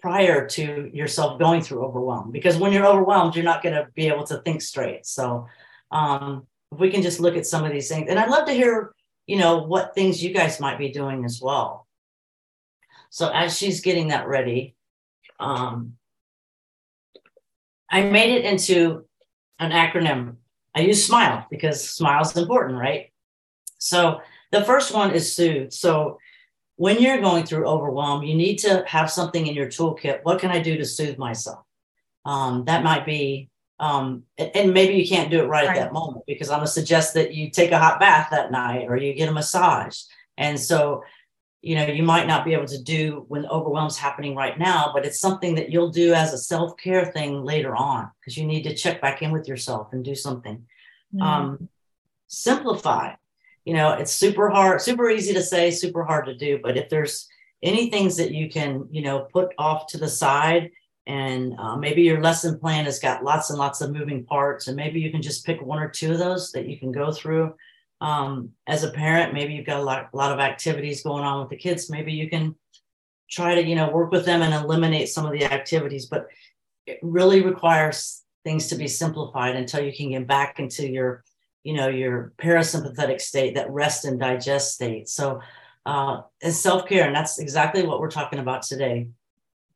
prior 0.00 0.46
to 0.46 0.90
yourself 0.92 1.38
going 1.38 1.62
through 1.62 1.84
overwhelm 1.84 2.30
because 2.30 2.56
when 2.56 2.72
you're 2.72 2.86
overwhelmed, 2.86 3.34
you're 3.34 3.44
not 3.44 3.62
going 3.62 3.74
to 3.74 3.88
be 3.94 4.08
able 4.08 4.26
to 4.26 4.38
think 4.38 4.62
straight. 4.62 5.06
So, 5.06 5.46
um, 5.90 6.46
if 6.72 6.78
we 6.78 6.90
can 6.90 7.02
just 7.02 7.20
look 7.20 7.36
at 7.36 7.46
some 7.46 7.64
of 7.64 7.72
these 7.72 7.88
things, 7.88 8.08
and 8.10 8.18
I'd 8.18 8.28
love 8.28 8.46
to 8.46 8.52
hear, 8.52 8.92
you 9.26 9.38
know, 9.38 9.58
what 9.62 9.94
things 9.94 10.22
you 10.22 10.34
guys 10.34 10.60
might 10.60 10.78
be 10.78 10.90
doing 10.90 11.24
as 11.24 11.40
well. 11.40 11.86
So, 13.10 13.30
as 13.32 13.56
she's 13.56 13.80
getting 13.80 14.08
that 14.08 14.26
ready, 14.26 14.75
um, 15.40 15.94
I 17.90 18.02
made 18.02 18.34
it 18.34 18.44
into 18.44 19.04
an 19.58 19.70
acronym. 19.70 20.36
I 20.74 20.80
use 20.80 21.06
SMILE 21.06 21.46
because 21.50 21.88
SMILE 21.88 22.22
is 22.22 22.36
important, 22.36 22.78
right? 22.78 23.12
So, 23.78 24.20
the 24.52 24.64
first 24.64 24.94
one 24.94 25.12
is 25.12 25.34
soothe. 25.34 25.72
So 25.72 26.18
when 26.76 27.00
you're 27.00 27.20
going 27.20 27.44
through 27.44 27.66
overwhelm, 27.66 28.22
you 28.22 28.34
need 28.34 28.56
to 28.58 28.84
have 28.86 29.10
something 29.10 29.46
in 29.46 29.54
your 29.54 29.66
toolkit. 29.66 30.20
What 30.22 30.38
can 30.38 30.50
I 30.50 30.60
do 30.60 30.76
to 30.76 30.84
soothe 30.84 31.18
myself? 31.18 31.64
Um, 32.24 32.64
that 32.66 32.84
might 32.84 33.06
be, 33.06 33.48
um, 33.80 34.24
and 34.38 34.72
maybe 34.72 34.94
you 34.94 35.08
can't 35.08 35.30
do 35.30 35.40
it 35.40 35.46
right, 35.46 35.66
right, 35.66 35.76
at 35.76 35.82
that 35.82 35.92
moment 35.92 36.24
because 36.26 36.50
I'm 36.50 36.58
gonna 36.58 36.68
suggest 36.68 37.14
that 37.14 37.34
you 37.34 37.50
take 37.50 37.72
a 37.72 37.78
hot 37.78 38.00
bath 38.00 38.28
that 38.30 38.50
night 38.50 38.86
or 38.88 38.96
you 38.96 39.14
get 39.14 39.28
a 39.28 39.32
massage. 39.32 40.00
And 40.38 40.58
so, 40.58 41.02
you 41.62 41.74
know, 41.74 41.86
you 41.86 42.02
might 42.02 42.26
not 42.26 42.44
be 42.44 42.52
able 42.52 42.66
to 42.66 42.82
do 42.82 43.24
when 43.28 43.46
overwhelm's 43.46 43.96
happening 43.96 44.36
right 44.36 44.58
now, 44.58 44.90
but 44.94 45.04
it's 45.04 45.18
something 45.18 45.54
that 45.56 45.70
you'll 45.70 45.90
do 45.90 46.14
as 46.14 46.32
a 46.32 46.38
self 46.38 46.76
care 46.76 47.06
thing 47.06 47.44
later 47.44 47.74
on 47.74 48.10
because 48.20 48.36
you 48.36 48.46
need 48.46 48.62
to 48.62 48.74
check 48.74 49.00
back 49.00 49.22
in 49.22 49.32
with 49.32 49.48
yourself 49.48 49.92
and 49.92 50.04
do 50.04 50.14
something. 50.14 50.64
Mm-hmm. 51.14 51.22
Um, 51.22 51.68
simplify 52.28 53.14
you 53.66 53.74
know, 53.74 53.94
it's 53.94 54.12
super 54.12 54.48
hard, 54.48 54.80
super 54.80 55.10
easy 55.10 55.34
to 55.34 55.42
say, 55.42 55.72
super 55.72 56.04
hard 56.04 56.26
to 56.26 56.34
do. 56.34 56.60
But 56.62 56.76
if 56.78 56.88
there's 56.88 57.28
any 57.62 57.90
things 57.90 58.16
that 58.16 58.30
you 58.30 58.48
can, 58.48 58.86
you 58.92 59.02
know, 59.02 59.26
put 59.32 59.52
off 59.58 59.88
to 59.88 59.98
the 59.98 60.08
side, 60.08 60.70
and 61.08 61.54
uh, 61.58 61.76
maybe 61.76 62.02
your 62.02 62.20
lesson 62.20 62.58
plan 62.58 62.84
has 62.84 63.00
got 63.00 63.24
lots 63.24 63.50
and 63.50 63.58
lots 63.58 63.80
of 63.80 63.92
moving 63.92 64.24
parts, 64.24 64.68
and 64.68 64.76
maybe 64.76 65.00
you 65.00 65.10
can 65.10 65.20
just 65.20 65.44
pick 65.44 65.60
one 65.60 65.80
or 65.80 65.88
two 65.88 66.12
of 66.12 66.18
those 66.18 66.52
that 66.52 66.68
you 66.68 66.78
can 66.78 66.92
go 66.92 67.12
through. 67.12 67.54
Um, 68.00 68.50
as 68.66 68.84
a 68.84 68.90
parent, 68.90 69.32
maybe 69.32 69.54
you've 69.54 69.66
got 69.66 69.80
a 69.80 69.82
lot, 69.82 70.10
a 70.12 70.16
lot 70.16 70.32
of 70.32 70.38
activities 70.38 71.02
going 71.02 71.24
on 71.24 71.40
with 71.40 71.50
the 71.50 71.56
kids. 71.56 71.90
Maybe 71.90 72.12
you 72.12 72.28
can 72.28 72.54
try 73.30 73.54
to, 73.54 73.62
you 73.62 73.74
know, 73.74 73.90
work 73.90 74.12
with 74.12 74.24
them 74.24 74.42
and 74.42 74.52
eliminate 74.52 75.08
some 75.08 75.26
of 75.26 75.32
the 75.32 75.44
activities. 75.44 76.06
But 76.06 76.26
it 76.86 76.98
really 77.02 77.42
requires 77.42 78.22
things 78.44 78.68
to 78.68 78.76
be 78.76 78.86
simplified 78.86 79.56
until 79.56 79.84
you 79.84 79.92
can 79.92 80.10
get 80.10 80.26
back 80.26 80.60
into 80.60 80.88
your 80.88 81.24
you 81.64 81.74
know 81.74 81.88
your 81.88 82.32
parasympathetic 82.38 83.20
state 83.20 83.56
that 83.56 83.68
rest 83.70 84.04
and 84.04 84.20
digest 84.20 84.74
state 84.74 85.08
so 85.08 85.40
uh, 85.84 86.20
is 86.40 86.58
self-care 86.58 87.06
and 87.06 87.14
that's 87.14 87.40
exactly 87.40 87.84
what 87.84 87.98
we're 87.98 88.08
talking 88.08 88.38
about 88.38 88.62
today 88.62 89.08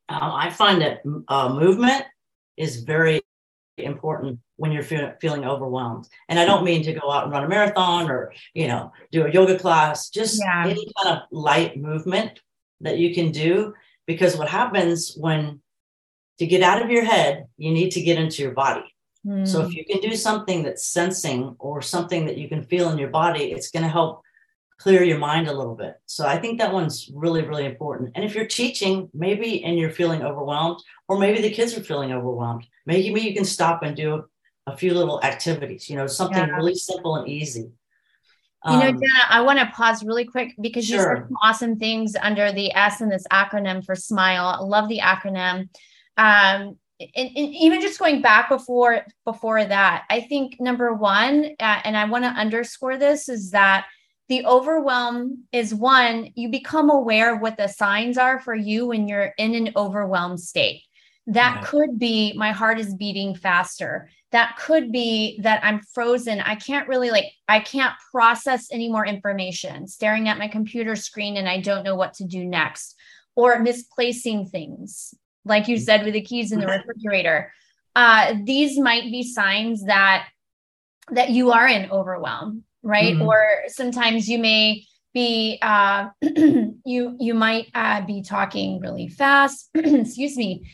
uh, 0.08 0.30
i 0.34 0.48
find 0.50 0.80
that 0.80 1.02
uh, 1.26 1.48
movement 1.52 2.04
is 2.56 2.84
very 2.84 3.20
important 3.78 4.38
when 4.56 4.72
you're 4.72 4.82
feel, 4.82 5.12
feeling 5.20 5.44
overwhelmed 5.44 6.06
and 6.28 6.38
i 6.38 6.44
don't 6.44 6.64
mean 6.64 6.82
to 6.82 6.92
go 6.92 7.10
out 7.10 7.24
and 7.24 7.32
run 7.32 7.44
a 7.44 7.48
marathon 7.48 8.10
or 8.10 8.32
you 8.52 8.68
know 8.68 8.92
do 9.10 9.24
a 9.24 9.30
yoga 9.30 9.58
class 9.58 10.10
just 10.10 10.40
yeah. 10.40 10.66
any 10.66 10.86
kind 10.98 11.16
of 11.16 11.22
light 11.30 11.78
movement 11.78 12.40
that 12.80 12.98
you 12.98 13.14
can 13.14 13.30
do 13.30 13.72
because 14.06 14.36
what 14.36 14.48
happens 14.48 15.14
when 15.16 15.60
to 16.38 16.46
get 16.46 16.62
out 16.62 16.82
of 16.82 16.90
your 16.90 17.04
head 17.04 17.46
you 17.56 17.72
need 17.72 17.90
to 17.90 18.02
get 18.02 18.18
into 18.18 18.42
your 18.42 18.52
body 18.52 18.84
so 19.44 19.60
if 19.60 19.66
hmm. 19.66 19.72
you 19.72 19.84
can 19.84 20.00
do 20.00 20.16
something 20.16 20.62
that's 20.62 20.86
sensing 20.86 21.54
or 21.58 21.82
something 21.82 22.24
that 22.24 22.38
you 22.38 22.48
can 22.48 22.62
feel 22.62 22.88
in 22.88 22.96
your 22.96 23.10
body, 23.10 23.52
it's 23.52 23.70
going 23.70 23.82
to 23.82 23.88
help 23.88 24.22
clear 24.80 25.02
your 25.02 25.18
mind 25.18 25.46
a 25.46 25.52
little 25.52 25.74
bit. 25.74 26.00
So 26.06 26.26
I 26.26 26.38
think 26.38 26.58
that 26.58 26.72
one's 26.72 27.10
really, 27.14 27.42
really 27.42 27.66
important. 27.66 28.12
And 28.14 28.24
if 28.24 28.34
you're 28.34 28.46
teaching, 28.46 29.10
maybe 29.12 29.62
and 29.62 29.78
you're 29.78 29.90
feeling 29.90 30.22
overwhelmed, 30.22 30.80
or 31.06 31.18
maybe 31.18 31.42
the 31.42 31.50
kids 31.50 31.76
are 31.76 31.82
feeling 31.82 32.12
overwhelmed, 32.12 32.66
maybe 32.86 33.20
you 33.20 33.34
can 33.34 33.44
stop 33.44 33.82
and 33.82 33.94
do 33.94 34.24
a 34.66 34.74
few 34.74 34.94
little 34.94 35.22
activities, 35.22 35.90
you 35.90 35.96
know, 35.96 36.06
something 36.06 36.38
yeah. 36.38 36.56
really 36.56 36.74
simple 36.74 37.16
and 37.16 37.28
easy. 37.28 37.70
you 38.66 38.78
know, 38.78 38.88
um, 38.88 38.94
Jenna, 38.94 39.24
I 39.28 39.42
want 39.42 39.58
to 39.58 39.66
pause 39.66 40.02
really 40.02 40.24
quick 40.24 40.54
because 40.58 40.86
sure. 40.86 40.96
you 40.96 41.02
said 41.02 41.28
some 41.28 41.36
awesome 41.42 41.78
things 41.78 42.16
under 42.20 42.50
the 42.50 42.74
S 42.74 43.02
in 43.02 43.10
this 43.10 43.26
acronym 43.30 43.84
for 43.84 43.94
SMILE. 43.94 44.46
I 44.46 44.60
love 44.60 44.88
the 44.88 45.00
acronym. 45.00 45.68
Um, 46.16 46.78
and, 47.00 47.30
and, 47.36 47.36
even 47.36 47.82
just 47.82 47.98
going 47.98 48.22
back 48.22 48.48
before 48.48 49.04
before 49.26 49.62
that, 49.62 50.04
I 50.08 50.20
think 50.22 50.56
number 50.58 50.94
one, 50.94 51.54
uh, 51.60 51.80
and 51.84 51.96
I 51.98 52.06
want 52.06 52.24
to 52.24 52.30
underscore 52.30 52.96
this, 52.96 53.28
is 53.28 53.50
that 53.50 53.86
the 54.30 54.46
overwhelm 54.46 55.44
is 55.52 55.74
one 55.74 56.30
you 56.34 56.48
become 56.48 56.88
aware 56.88 57.34
of 57.34 57.42
what 57.42 57.58
the 57.58 57.68
signs 57.68 58.16
are 58.16 58.40
for 58.40 58.54
you 58.54 58.86
when 58.86 59.06
you're 59.06 59.34
in 59.36 59.54
an 59.54 59.72
overwhelmed 59.76 60.40
state. 60.40 60.84
That 61.26 61.56
yeah. 61.56 61.66
could 61.66 61.98
be 61.98 62.32
my 62.34 62.52
heart 62.52 62.80
is 62.80 62.94
beating 62.94 63.34
faster 63.34 64.08
that 64.32 64.56
could 64.58 64.92
be 64.92 65.40
that 65.42 65.64
I'm 65.64 65.80
frozen. 65.92 66.40
I 66.40 66.54
can't 66.54 66.88
really 66.88 67.10
like, 67.10 67.26
I 67.48 67.60
can't 67.60 67.94
process 68.12 68.68
any 68.70 68.88
more 68.88 69.04
information, 69.04 69.88
staring 69.88 70.28
at 70.28 70.38
my 70.38 70.48
computer 70.48 70.94
screen 70.94 71.36
and 71.36 71.48
I 71.48 71.60
don't 71.60 71.82
know 71.82 71.96
what 71.96 72.14
to 72.14 72.24
do 72.24 72.44
next, 72.44 72.94
or 73.34 73.58
misplacing 73.58 74.46
things, 74.46 75.14
like 75.44 75.66
you 75.66 75.78
said 75.78 76.04
with 76.04 76.14
the 76.14 76.20
keys 76.20 76.52
in 76.52 76.60
the 76.60 76.66
refrigerator. 76.86 77.52
Uh, 77.96 78.34
these 78.44 78.78
might 78.78 79.04
be 79.04 79.22
signs 79.22 79.84
that 79.84 80.28
that 81.12 81.30
you 81.30 81.50
are 81.50 81.66
in 81.66 81.90
overwhelm, 81.90 82.62
right? 82.82 83.14
Mm-hmm. 83.14 83.22
Or 83.22 83.44
sometimes 83.68 84.28
you 84.28 84.38
may 84.38 84.84
be 85.12 85.58
uh, 85.62 86.08
you 86.22 87.16
you 87.18 87.34
might 87.34 87.68
uh, 87.74 88.00
be 88.06 88.22
talking 88.22 88.80
really 88.80 89.08
fast. 89.08 89.68
Excuse 89.74 90.36
me 90.36 90.64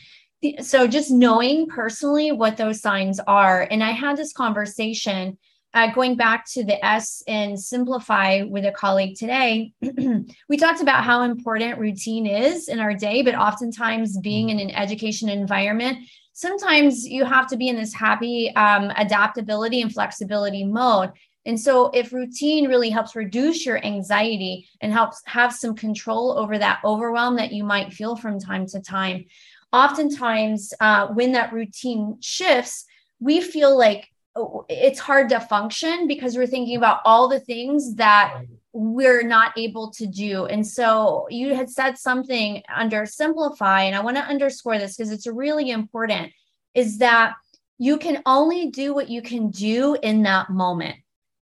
so 0.61 0.87
just 0.87 1.09
knowing 1.11 1.67
personally 1.67 2.31
what 2.31 2.57
those 2.57 2.81
signs 2.81 3.19
are 3.21 3.67
and 3.71 3.83
i 3.83 3.91
had 3.91 4.15
this 4.15 4.33
conversation 4.33 5.37
uh, 5.73 5.91
going 5.91 6.15
back 6.15 6.45
to 6.45 6.63
the 6.63 6.83
s 6.85 7.23
and 7.27 7.59
simplify 7.59 8.43
with 8.43 8.65
a 8.65 8.71
colleague 8.71 9.17
today 9.17 9.71
we 10.49 10.57
talked 10.57 10.81
about 10.81 11.03
how 11.03 11.23
important 11.23 11.79
routine 11.79 12.27
is 12.27 12.67
in 12.67 12.79
our 12.79 12.93
day 12.93 13.21
but 13.23 13.35
oftentimes 13.35 14.17
being 14.19 14.49
in 14.49 14.59
an 14.59 14.71
education 14.71 15.27
environment 15.27 15.97
sometimes 16.33 17.05
you 17.05 17.25
have 17.25 17.47
to 17.47 17.57
be 17.57 17.67
in 17.67 17.75
this 17.75 17.93
happy 17.93 18.53
um, 18.55 18.91
adaptability 18.95 19.81
and 19.81 19.91
flexibility 19.91 20.63
mode 20.63 21.11
and 21.47 21.57
so, 21.57 21.89
if 21.93 22.11
routine 22.11 22.67
really 22.67 22.89
helps 22.89 23.15
reduce 23.15 23.65
your 23.65 23.83
anxiety 23.83 24.67
and 24.81 24.91
helps 24.91 25.21
have 25.27 25.53
some 25.53 25.75
control 25.75 26.37
over 26.37 26.57
that 26.57 26.81
overwhelm 26.83 27.37
that 27.37 27.53
you 27.53 27.63
might 27.63 27.93
feel 27.93 28.17
from 28.17 28.37
time 28.37 28.65
to 28.67 28.81
time, 28.81 29.23
oftentimes 29.71 30.73
uh, 30.81 31.07
when 31.07 31.31
that 31.31 31.53
routine 31.53 32.17
shifts, 32.19 32.85
we 33.21 33.39
feel 33.39 33.77
like 33.77 34.11
oh, 34.35 34.65
it's 34.67 34.99
hard 34.99 35.29
to 35.29 35.39
function 35.39 36.05
because 36.05 36.35
we're 36.35 36.47
thinking 36.47 36.75
about 36.75 36.99
all 37.05 37.29
the 37.29 37.39
things 37.39 37.95
that 37.95 38.41
we're 38.73 39.23
not 39.23 39.57
able 39.57 39.89
to 39.91 40.05
do. 40.05 40.47
And 40.47 40.67
so 40.67 41.27
you 41.29 41.55
had 41.55 41.69
said 41.69 41.97
something 41.97 42.61
under 42.75 43.05
simplify, 43.05 43.83
and 43.83 43.95
I 43.95 44.01
want 44.01 44.17
to 44.17 44.23
underscore 44.23 44.79
this 44.79 44.97
because 44.97 45.13
it's 45.13 45.27
really 45.27 45.71
important 45.71 46.33
is 46.73 46.97
that 46.97 47.35
you 47.79 47.97
can 47.97 48.21
only 48.25 48.69
do 48.69 48.93
what 48.93 49.07
you 49.07 49.21
can 49.21 49.49
do 49.49 49.95
in 50.03 50.23
that 50.23 50.49
moment. 50.49 50.97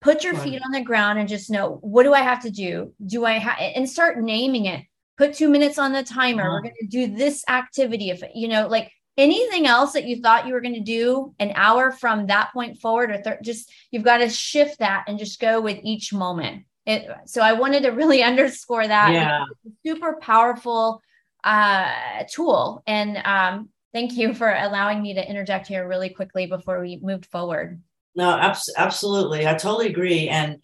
Put 0.00 0.22
your 0.22 0.34
feet 0.34 0.62
on 0.64 0.70
the 0.70 0.80
ground 0.80 1.18
and 1.18 1.28
just 1.28 1.50
know 1.50 1.78
what 1.80 2.04
do 2.04 2.14
I 2.14 2.20
have 2.20 2.42
to 2.42 2.50
do? 2.50 2.94
Do 3.04 3.24
I 3.24 3.32
have 3.32 3.58
and 3.58 3.88
start 3.88 4.20
naming 4.20 4.66
it 4.66 4.84
put 5.18 5.34
two 5.34 5.50
minutes 5.50 5.78
on 5.78 5.92
the 5.92 6.02
timer. 6.02 6.42
Uh-huh. 6.42 6.52
We're 6.52 6.62
going 6.62 6.74
to 6.80 6.87
do 6.87 7.14
this 7.14 7.44
activity. 7.48 8.11
If 8.11 8.22
you 8.34 8.48
know, 8.48 8.68
like 8.68 8.90
anything 9.18 9.66
else 9.66 9.92
that 9.92 10.04
you 10.04 10.22
thought 10.22 10.46
you 10.46 10.54
were 10.54 10.61
going 10.61 10.74
to 10.74 10.80
do 10.80 11.34
an 11.40 11.52
hour 11.56 11.90
from 11.90 12.28
that 12.28 12.52
point 12.54 12.80
forward, 12.80 13.11
or 13.11 13.20
th- 13.20 13.42
just 13.42 13.70
you've 13.90 14.04
got 14.04 14.18
to 14.18 14.30
shift 14.30 14.78
that 14.78 15.04
and 15.08 15.18
just 15.18 15.40
go 15.40 15.61
with 15.61 15.78
each 15.82 16.12
moment. 16.12 16.64
It, 16.87 17.06
so 17.26 17.42
I 17.42 17.52
wanted 17.52 17.82
to 17.82 17.90
really 17.90 18.22
underscore 18.22 18.87
that. 18.87 19.12
Yeah. 19.12 19.44
super 19.84 20.16
powerful 20.22 21.02
uh, 21.44 22.24
tool. 22.30 22.82
And 22.87 23.20
um, 23.24 23.68
thank 23.92 24.12
you 24.12 24.32
for 24.32 24.50
allowing 24.50 25.02
me 25.02 25.14
to 25.14 25.28
interject 25.28 25.66
here 25.66 25.87
really 25.87 26.11
quickly 26.11 26.46
before 26.46 26.80
we 26.80 26.98
moved 27.02 27.26
forward. 27.26 27.82
No, 28.18 28.37
abs- 28.37 28.74
absolutely. 28.76 29.46
I 29.46 29.54
totally 29.54 29.87
agree. 29.87 30.28
And 30.28 30.61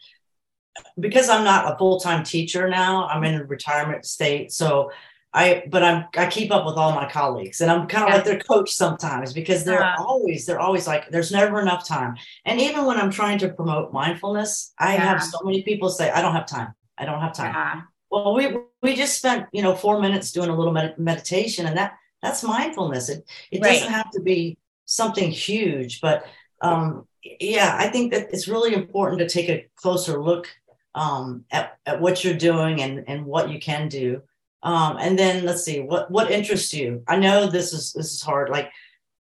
because 0.98 1.28
I'm 1.28 1.44
not 1.44 1.72
a 1.72 1.78
full 1.78 2.00
time 2.00 2.24
teacher 2.24 2.68
now, 2.68 3.06
I'm 3.06 3.22
in 3.22 3.36
a 3.36 3.44
retirement 3.44 4.04
state. 4.04 4.50
So 4.50 4.90
I, 5.32 5.62
but 5.70 5.84
I'm, 5.84 6.06
I 6.16 6.26
keep 6.26 6.50
up 6.50 6.66
with 6.66 6.74
all 6.74 6.92
my 6.92 7.08
colleagues 7.08 7.60
and 7.60 7.70
I'm 7.70 7.86
kind 7.86 8.02
of 8.02 8.08
yeah. 8.10 8.16
like 8.16 8.24
their 8.24 8.40
coach 8.40 8.72
sometimes 8.72 9.32
because 9.32 9.64
they're 9.64 9.84
uh-huh. 9.84 10.02
always, 10.04 10.46
they're 10.46 10.58
always 10.58 10.88
like, 10.88 11.10
there's 11.10 11.30
never 11.30 11.60
enough 11.60 11.86
time. 11.86 12.16
And 12.44 12.60
even 12.60 12.86
when 12.86 12.98
I'm 12.98 13.12
trying 13.12 13.38
to 13.38 13.50
promote 13.50 13.92
mindfulness, 13.92 14.74
I 14.80 14.94
yeah. 14.94 15.04
have 15.04 15.22
so 15.22 15.38
many 15.44 15.62
people 15.62 15.90
say, 15.90 16.10
I 16.10 16.22
don't 16.22 16.34
have 16.34 16.46
time. 16.46 16.74
I 16.98 17.04
don't 17.04 17.20
have 17.20 17.34
time. 17.34 17.84
Well, 18.10 18.34
we, 18.34 18.56
we 18.82 18.96
just 18.96 19.16
spent, 19.16 19.46
you 19.52 19.62
know, 19.62 19.76
four 19.76 20.00
minutes 20.00 20.32
doing 20.32 20.50
a 20.50 20.56
little 20.56 20.72
med- 20.72 20.98
meditation 20.98 21.66
and 21.66 21.76
that, 21.76 21.94
that's 22.20 22.42
mindfulness. 22.42 23.08
It, 23.08 23.24
it 23.52 23.62
right. 23.62 23.74
doesn't 23.74 23.92
have 23.92 24.10
to 24.10 24.20
be 24.22 24.58
something 24.86 25.30
huge, 25.30 26.00
but, 26.00 26.26
um, 26.60 27.06
yeah, 27.24 27.76
I 27.78 27.88
think 27.88 28.12
that 28.12 28.28
it's 28.32 28.48
really 28.48 28.74
important 28.74 29.18
to 29.20 29.28
take 29.28 29.48
a 29.48 29.66
closer 29.76 30.22
look 30.22 30.48
um, 30.94 31.44
at, 31.50 31.78
at 31.87 32.00
what 32.00 32.22
you're 32.22 32.34
doing 32.34 32.82
and, 32.82 33.04
and 33.08 33.24
what 33.24 33.50
you 33.50 33.58
can 33.58 33.88
do. 33.88 34.22
Um, 34.62 34.96
and 34.98 35.18
then 35.18 35.44
let's 35.44 35.62
see 35.62 35.80
what 35.80 36.10
what 36.10 36.30
interests 36.30 36.72
you. 36.72 37.02
I 37.06 37.18
know 37.18 37.46
this 37.46 37.74
is 37.74 37.92
this 37.92 38.14
is 38.14 38.22
hard, 38.22 38.48
like, 38.48 38.70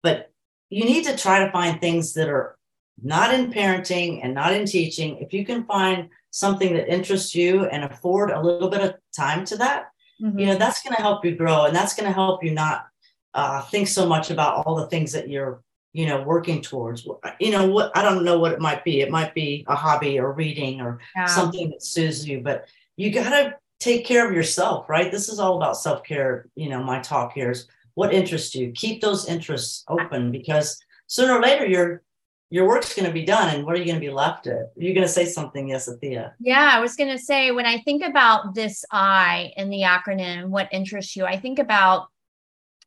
but 0.02 0.32
you 0.70 0.86
need 0.86 1.04
to 1.04 1.18
try 1.18 1.44
to 1.44 1.52
find 1.52 1.82
things 1.82 2.14
that 2.14 2.30
are 2.30 2.58
not 3.04 3.34
in 3.34 3.52
parenting 3.52 4.22
and 4.24 4.34
not 4.34 4.54
in 4.54 4.66
teaching. 4.66 5.18
If 5.18 5.34
you 5.34 5.46
can 5.46 5.66
find 5.66 6.10
something 6.32 6.74
that 6.74 6.88
interests 6.88 7.36
you 7.36 7.66
and 7.66 7.84
afford 7.84 8.32
a 8.32 8.42
little 8.42 8.70
bit 8.70 8.82
of 8.82 8.96
time 9.16 9.44
to 9.46 9.58
that, 9.58 9.88
mm-hmm. 10.22 10.40
you 10.40 10.46
know 10.46 10.56
that's 10.56 10.82
going 10.82 10.96
to 10.96 11.02
help 11.02 11.26
you 11.26 11.36
grow, 11.36 11.66
and 11.66 11.76
that's 11.76 11.94
going 11.94 12.08
to 12.08 12.14
help 12.14 12.42
you 12.42 12.52
not 12.52 12.88
uh, 13.34 13.62
think 13.64 13.90
so 13.90 14.08
much 14.08 14.32
about 14.32 14.66
all 14.66 14.76
the 14.76 14.88
things 14.88 15.12
that 15.12 15.30
you're 15.30 15.62
you 15.98 16.06
know 16.06 16.22
working 16.22 16.62
towards 16.62 17.08
you 17.40 17.50
know 17.50 17.66
what 17.66 17.92
i 17.98 18.04
don't 18.04 18.24
know 18.24 18.38
what 18.38 18.52
it 18.52 18.60
might 18.60 18.84
be 18.84 19.02
it 19.02 19.10
might 19.10 19.34
be 19.34 19.66
a 19.68 19.76
hobby 19.76 20.20
or 20.20 20.32
reading 20.32 20.80
or 20.80 21.00
yeah. 21.16 21.26
something 21.26 21.72
that 21.72 21.82
suits 21.82 22.24
you 22.24 22.40
but 22.40 22.68
you 22.98 23.12
got 23.12 23.32
to 23.32 23.56
take 23.80 24.06
care 24.06 24.28
of 24.28 24.36
yourself 24.36 24.88
right 24.88 25.12
this 25.12 25.28
is 25.28 25.40
all 25.40 25.58
about 25.58 25.76
self-care 25.76 26.48
you 26.54 26.70
know 26.70 26.84
my 26.84 27.00
talk 27.00 27.34
here 27.34 27.50
is 27.50 27.68
what 27.96 28.14
interests 28.14 28.54
you 28.54 28.72
keep 28.74 29.02
those 29.02 29.28
interests 29.28 29.84
open 29.88 30.32
because 30.32 30.80
sooner 31.08 31.34
or 31.34 31.42
later 31.42 31.66
your 31.66 32.04
your 32.52 32.68
work's 32.68 32.94
going 32.94 33.08
to 33.08 33.12
be 33.12 33.26
done 33.26 33.56
and 33.56 33.66
what 33.66 33.74
are 33.74 33.80
you 33.80 33.86
going 33.86 34.00
to 34.00 34.08
be 34.08 34.14
left 34.14 34.46
at 34.46 34.72
you're 34.76 34.94
going 34.94 35.06
to 35.06 35.12
say 35.12 35.26
something 35.26 35.70
yes 35.70 35.90
Athea. 35.90 36.32
yeah 36.40 36.70
i 36.74 36.80
was 36.80 36.96
going 36.96 37.10
to 37.10 37.18
say 37.18 37.50
when 37.50 37.66
i 37.66 37.80
think 37.80 38.04
about 38.04 38.54
this 38.54 38.86
i 38.92 39.52
in 39.58 39.72
the 39.72 39.82
acronym 39.82 40.50
what 40.50 40.70
interests 40.72 41.16
you 41.16 41.26
i 41.26 41.40
think 41.40 41.58
about 41.58 42.10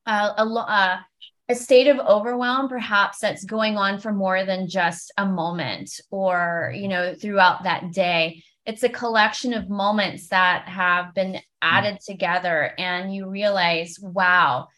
uh, 0.07 0.33
a, 0.39 0.45
uh, 0.45 0.99
a 1.51 1.55
state 1.55 1.89
of 1.89 1.99
overwhelm 1.99 2.69
perhaps 2.69 3.19
that's 3.19 3.45
going 3.45 3.77
on 3.77 3.99
for 3.99 4.13
more 4.13 4.45
than 4.45 4.69
just 4.69 5.13
a 5.19 5.27
moment 5.27 6.01
or 6.11 6.73
you 6.75 6.89
know 6.89 7.15
throughout 7.15 7.65
that 7.65 7.93
day. 7.93 8.43
It's 8.67 8.85
a 8.85 8.89
collection 8.89 9.53
of 9.53 9.69
moments 9.69 10.29
that 10.29 10.69
have 10.69 11.13
been 11.15 11.41
added 11.61 11.99
together 12.01 12.73
and 12.79 13.15
you 13.15 13.29
realize 13.29 13.99
wow 14.01 14.69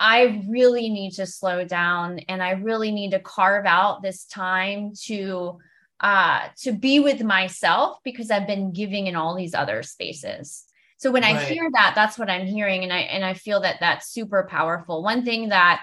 i 0.00 0.42
really 0.48 0.88
need 0.88 1.12
to 1.12 1.26
slow 1.26 1.64
down 1.64 2.18
and 2.28 2.42
i 2.42 2.50
really 2.50 2.90
need 2.90 3.12
to 3.12 3.20
carve 3.20 3.66
out 3.66 4.02
this 4.02 4.24
time 4.24 4.92
to 5.00 5.58
uh 6.00 6.48
to 6.56 6.72
be 6.72 7.00
with 7.00 7.22
myself 7.22 7.98
because 8.02 8.30
i've 8.30 8.46
been 8.46 8.72
giving 8.72 9.06
in 9.06 9.16
all 9.16 9.36
these 9.36 9.54
other 9.54 9.82
spaces. 9.82 10.64
So 10.96 11.12
when 11.12 11.22
right. 11.22 11.36
i 11.36 11.44
hear 11.44 11.68
that 11.72 11.92
that's 11.94 12.18
what 12.18 12.30
i'm 12.30 12.46
hearing 12.46 12.82
and 12.82 12.92
i 12.92 12.98
and 12.98 13.24
i 13.24 13.34
feel 13.34 13.60
that 13.60 13.76
that's 13.80 14.08
super 14.08 14.46
powerful. 14.50 15.02
One 15.02 15.24
thing 15.24 15.50
that 15.50 15.82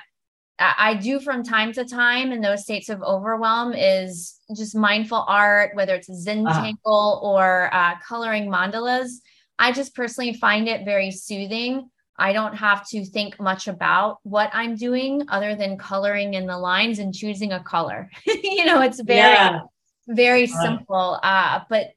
I 0.57 0.93
do 0.93 1.19
from 1.19 1.43
time 1.43 1.73
to 1.73 1.83
time 1.83 2.31
in 2.31 2.41
those 2.41 2.63
states 2.63 2.89
of 2.89 3.03
overwhelm 3.03 3.73
is 3.73 4.39
just 4.55 4.75
mindful 4.75 5.25
art, 5.27 5.75
whether 5.75 5.95
it's 5.95 6.07
Zen 6.13 6.47
uh-huh. 6.47 6.73
or 6.85 7.73
uh, 7.73 7.95
coloring 7.99 8.49
mandalas. 8.49 9.09
I 9.59 9.73
just 9.73 9.95
personally 9.95 10.33
find 10.33 10.67
it 10.67 10.85
very 10.85 11.11
soothing. 11.11 11.89
I 12.17 12.31
don't 12.31 12.55
have 12.55 12.87
to 12.89 13.05
think 13.05 13.39
much 13.39 13.67
about 13.67 14.19
what 14.23 14.49
I'm 14.53 14.75
doing 14.75 15.23
other 15.27 15.55
than 15.55 15.77
coloring 15.77 16.35
in 16.35 16.47
the 16.47 16.57
lines 16.57 16.99
and 16.99 17.13
choosing 17.13 17.51
a 17.51 17.61
color. 17.61 18.09
you 18.25 18.63
know, 18.63 18.81
it's 18.81 19.01
very, 19.01 19.19
yeah. 19.19 19.59
very 20.07 20.47
simple. 20.47 21.19
Uh, 21.21 21.61
but 21.69 21.91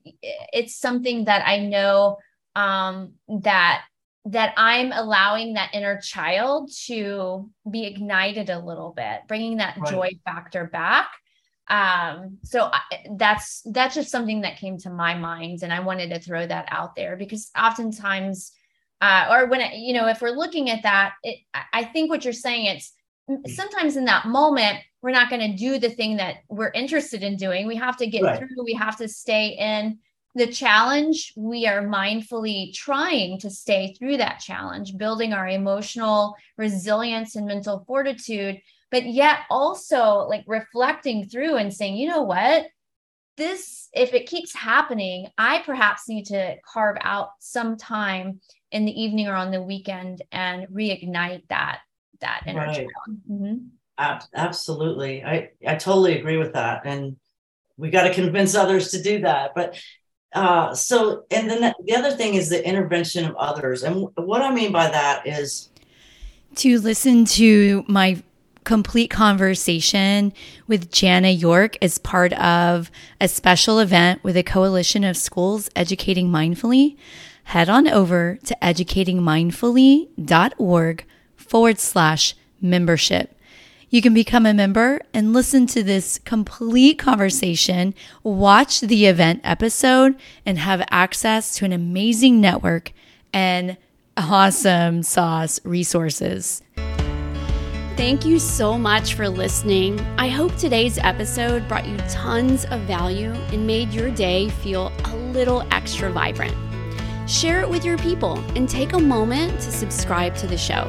it's 0.53 0.75
something 0.77 1.27
that 1.27 1.47
I 1.47 1.59
know 1.59 2.19
um, 2.57 3.13
that 3.29 3.83
that 4.27 4.53
I'm 4.57 4.93
allowing 4.93 5.55
that 5.55 5.71
inner 5.73 6.01
child 6.01 6.71
to 6.87 7.51
be 7.71 7.87
ignited 7.87 8.51
a 8.51 8.59
little 8.59 8.93
bit, 8.95 9.21
bringing 9.27 9.59
that 9.59 9.77
right. 9.79 9.91
joy 9.91 10.11
factor 10.25 10.67
back. 10.67 11.11
Um, 11.69 12.39
so 12.45 12.71
I, 12.73 12.81
that's 13.17 13.63
that's 13.67 13.95
just 13.95 14.11
something 14.11 14.41
that 14.43 14.57
came 14.57 14.79
to 14.79 14.91
my 14.91 15.15
mind, 15.15 15.63
and 15.63 15.73
I 15.73 15.81
wanted 15.81 16.11
to 16.11 16.21
throw 16.21 16.47
that 16.47 16.67
out 16.71 16.97
there 16.97 17.17
because 17.17 17.51
oftentimes, 17.59 18.53
uh, 19.01 19.29
or 19.31 19.47
when 19.47 19.61
it, 19.61 19.75
you 19.75 19.93
know, 19.93 20.09
if 20.09 20.23
we're 20.23 20.31
looking 20.31 20.71
at 20.71 20.83
that, 20.83 21.15
it, 21.23 21.41
I 21.73 21.85
think 21.85 22.11
what 22.11 22.25
you're 22.25 22.33
saying 22.33 22.67
it's 22.67 22.95
sometimes 23.55 23.97
in 23.97 24.07
that 24.07 24.27
moment 24.27 24.79
we're 25.03 25.11
not 25.11 25.31
going 25.31 25.51
to 25.51 25.57
do 25.57 25.79
the 25.79 25.91
thing 25.91 26.17
that 26.17 26.39
we're 26.49 26.71
interested 26.71 27.23
in 27.23 27.37
doing. 27.37 27.67
We 27.67 27.77
have 27.77 27.97
to 27.99 28.07
get 28.07 28.23
right. 28.23 28.39
through. 28.39 28.65
We 28.65 28.75
have 28.75 28.97
to 28.97 29.09
stay 29.09 29.49
in 29.59 29.99
the 30.39 30.47
challenge, 30.47 31.33
we 31.37 31.67
are 31.67 31.83
mindfully 31.83 32.73
trying 32.73 33.39
to 33.41 33.51
stay 33.51 33.95
through 33.95 34.19
that 34.19 34.41
challenge, 34.41 34.97
building 34.97 35.33
our 35.33 35.49
emotional 35.49 36.35
resilience 36.57 37.37
and 37.37 37.47
mental 37.47 37.85
fortitude, 37.87 38.59
but 38.91 39.05
yet 39.05 39.41
also 39.51 40.27
like 40.29 40.45
reflecting 40.47 41.29
through 41.29 41.57
and 41.57 41.75
saying, 41.75 41.97
you 41.97 42.09
know 42.09 42.23
what? 42.23 42.67
This, 43.37 43.89
if 43.93 44.15
it 44.15 44.27
keeps 44.29 44.55
happening, 44.55 45.29
I 45.37 45.63
perhaps 45.65 46.09
need 46.09 46.27
to 46.27 46.57
carve 46.65 46.97
out 47.03 47.31
some 47.41 47.77
time 47.77 48.41
in 48.73 48.85
the 48.85 49.01
evening 49.01 49.29
or 49.29 49.35
on 49.35 49.51
the 49.51 49.63
weekend 49.63 50.23
and 50.33 50.67
reignite 50.69 51.43
that 51.49 51.81
that 52.21 52.43
energy. 52.47 52.87
Right. 52.87 53.19
Mm-hmm. 53.31 54.25
Absolutely. 54.35 55.25
I, 55.25 55.51
I 55.67 55.75
totally 55.77 56.19
agree 56.19 56.37
with 56.37 56.55
that. 56.55 56.83
And 56.85 57.17
we 57.77 57.91
got 57.91 58.09
to 58.09 58.15
convince 58.15 58.55
others 58.55 58.91
to 58.91 59.03
do 59.03 59.21
that. 59.21 59.53
But 59.55 59.81
uh, 60.35 60.75
so, 60.75 61.25
and 61.31 61.49
then 61.49 61.73
the 61.85 61.97
other 61.97 62.11
thing 62.13 62.35
is 62.35 62.51
the 62.51 62.63
intervention 62.67 63.25
of 63.25 63.35
others. 63.37 63.83
And 63.83 64.09
what 64.17 64.43
I 64.43 64.53
mean 64.53 64.73
by 64.73 64.91
that 64.91 65.27
is 65.27 65.71
to 66.57 66.79
listen 66.81 67.25
to 67.25 67.83
my 67.89 68.23
complete 68.65 69.09
conversation 69.09 70.35
with 70.67 70.93
Jana 70.93 71.31
York 71.31 71.79
as 71.81 71.97
part 71.97 72.35
of 72.35 72.91
a 73.21 73.29
special 73.29 73.79
event 73.79 74.23
with 74.23 74.37
a 74.37 74.43
coalition 74.43 75.05
of 75.05 75.17
schools 75.17 75.71
educating 75.75 76.29
mindfully. 76.29 76.99
Head 77.45 77.71
on 77.71 77.89
over 77.89 78.39
to 78.45 78.55
educatingmindfully.org 78.61 81.05
forward 81.37 81.79
slash 81.79 82.35
membership. 82.61 83.35
You 83.91 84.03
can 84.03 84.13
become 84.13 84.45
a 84.45 84.53
member 84.53 85.01
and 85.15 85.33
listen 85.33 85.67
to 85.69 85.83
this 85.83 86.19
complete 86.19 86.99
conversation, 86.99 87.95
watch 88.23 88.81
the 88.81 89.07
event 89.07 89.41
episode, 89.45 90.15
and 90.45 90.59
have 90.59 90.87
access 90.91 91.55
to 91.57 91.65
an 91.65 91.73
amazing 91.73 92.39
network 92.41 92.93
and 93.33 93.79
awesome 94.17 95.03
sauce 95.03 95.59
resources. 95.65 96.63
Thank 97.97 98.27
you 98.27 98.39
so 98.39 98.79
much 98.79 99.15
for 99.15 99.29
listening. 99.29 99.99
I 100.19 100.29
hope 100.29 100.55
today's 100.57 100.99
episode 100.99 101.67
brought 101.67 101.89
you 101.89 101.97
tons 102.09 102.65
of 102.67 102.83
value 102.83 103.33
and 103.53 103.67
made 103.67 103.93
your 103.93 104.11
day 104.11 104.51
feel 104.51 104.93
a 105.07 105.17
little 105.17 105.67
extra 105.71 106.13
vibrant. 106.13 106.55
Share 107.29 107.61
it 107.63 107.69
with 107.69 107.85
your 107.85 107.99
people 107.99 108.39
and 108.55 108.69
take 108.69 108.93
a 108.93 108.99
moment 108.99 109.55
to 109.61 109.73
subscribe 109.73 110.37
to 110.37 110.47
the 110.47 110.59
show. 110.59 110.85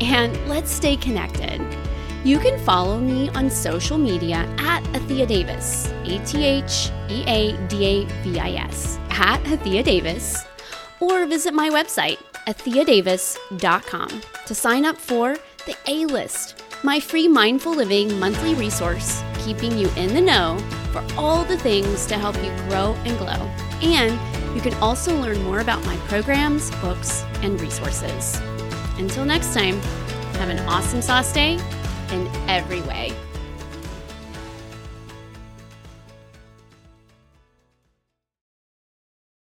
And 0.00 0.36
let's 0.48 0.70
stay 0.70 0.96
connected. 0.96 1.60
You 2.24 2.38
can 2.38 2.58
follow 2.58 2.98
me 2.98 3.28
on 3.34 3.50
social 3.50 3.98
media 3.98 4.48
at 4.56 4.82
Athea 4.94 5.28
Davis, 5.28 5.92
A 6.04 6.18
T 6.24 6.42
H 6.42 6.90
E 7.10 7.22
A 7.26 7.54
D 7.68 7.84
A 7.84 8.06
V 8.22 8.38
I 8.38 8.52
S, 8.52 8.98
at 9.10 9.42
Athea 9.44 9.84
Davis, 9.84 10.42
or 11.00 11.26
visit 11.26 11.52
my 11.52 11.68
website, 11.68 12.16
atheadavis.com, 12.46 14.22
to 14.46 14.54
sign 14.54 14.86
up 14.86 14.96
for 14.96 15.36
the 15.66 15.76
A 15.86 16.06
List, 16.06 16.62
my 16.82 16.98
free 16.98 17.28
mindful 17.28 17.74
living 17.74 18.18
monthly 18.18 18.54
resource, 18.54 19.22
keeping 19.40 19.76
you 19.76 19.90
in 19.94 20.14
the 20.14 20.20
know 20.22 20.58
for 20.92 21.04
all 21.18 21.44
the 21.44 21.58
things 21.58 22.06
to 22.06 22.14
help 22.14 22.36
you 22.36 22.50
grow 22.70 22.94
and 23.04 23.18
glow. 23.18 23.50
And 23.82 24.18
you 24.56 24.62
can 24.62 24.72
also 24.80 25.14
learn 25.20 25.42
more 25.42 25.60
about 25.60 25.84
my 25.84 25.96
programs, 26.08 26.70
books, 26.76 27.22
and 27.42 27.60
resources. 27.60 28.40
Until 28.96 29.26
next 29.26 29.52
time, 29.52 29.78
have 30.38 30.48
an 30.48 30.60
awesome 30.60 31.02
sauce 31.02 31.30
day 31.30 31.58
in 32.14 32.28
every 32.48 32.80
way. 32.82 33.12